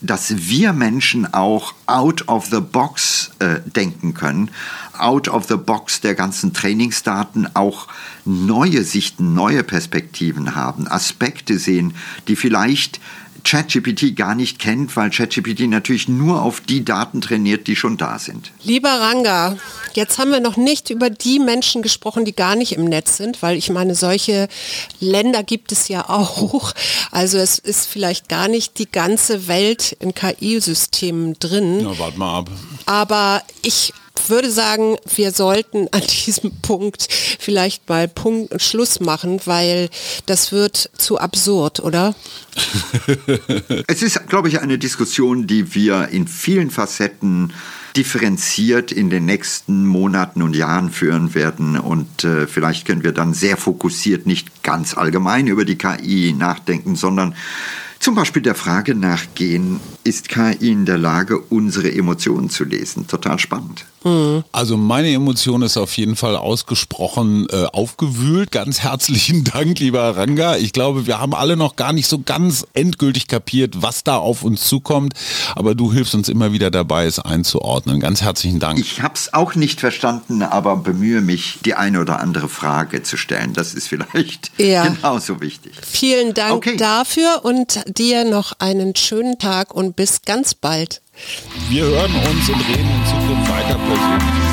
[0.00, 4.50] dass wir Menschen auch out of the box äh, denken können,
[4.98, 7.86] out of the box der ganzen Trainingsdaten auch
[8.24, 11.94] neue Sichten, neue Perspektiven haben, Aspekte sehen,
[12.26, 13.00] die vielleicht
[13.46, 18.18] ChatGPT gar nicht kennt, weil ChatGPT natürlich nur auf die Daten trainiert, die schon da
[18.18, 18.50] sind.
[18.64, 19.56] Lieber Ranga,
[19.94, 23.42] jetzt haben wir noch nicht über die Menschen gesprochen, die gar nicht im Netz sind,
[23.42, 24.48] weil ich meine, solche
[24.98, 26.72] Länder gibt es ja auch.
[27.12, 31.84] Also es ist vielleicht gar nicht die ganze Welt in KI-Systemen drin.
[31.84, 32.50] Na, warte mal ab.
[32.86, 33.92] Aber ich
[34.28, 37.08] würde sagen, wir sollten an diesem Punkt
[37.38, 39.88] vielleicht mal Punkt Schluss machen, weil
[40.26, 42.14] das wird zu absurd, oder?
[43.86, 47.52] es ist, glaube ich, eine Diskussion, die wir in vielen Facetten
[47.96, 51.78] differenziert in den nächsten Monaten und Jahren führen werden.
[51.78, 56.94] Und äh, vielleicht können wir dann sehr fokussiert nicht ganz allgemein über die KI nachdenken,
[56.94, 57.34] sondern
[57.98, 63.06] zum Beispiel der Frage nachgehen, ist KI in der Lage, unsere Emotionen zu lesen?
[63.08, 63.84] Total spannend.
[64.52, 68.52] Also meine Emotion ist auf jeden Fall ausgesprochen äh, aufgewühlt.
[68.52, 70.56] Ganz herzlichen Dank, lieber Ranga.
[70.56, 74.44] Ich glaube, wir haben alle noch gar nicht so ganz endgültig kapiert, was da auf
[74.44, 75.14] uns zukommt.
[75.56, 77.98] Aber du hilfst uns immer wieder dabei, es einzuordnen.
[77.98, 78.78] Ganz herzlichen Dank.
[78.78, 83.16] Ich habe es auch nicht verstanden, aber bemühe mich, die eine oder andere Frage zu
[83.16, 83.54] stellen.
[83.54, 84.86] Das ist vielleicht ja.
[84.86, 85.72] genauso wichtig.
[85.84, 86.76] Vielen Dank okay.
[86.76, 91.02] dafür und dir noch einen schönen Tag und bis ganz bald.
[91.68, 94.46] Wir hören uns und reden in Zukunft weiter persönlich.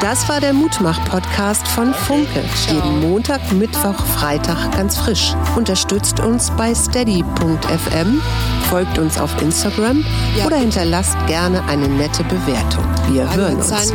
[0.00, 2.44] Das war der Mutmach-Podcast von Funke.
[2.70, 5.32] Jeden Montag, Mittwoch, Freitag ganz frisch.
[5.56, 8.20] Unterstützt uns bei steady.fm,
[8.68, 10.04] folgt uns auf Instagram
[10.44, 12.84] oder hinterlasst gerne eine nette Bewertung.
[13.08, 13.94] Wir hören uns.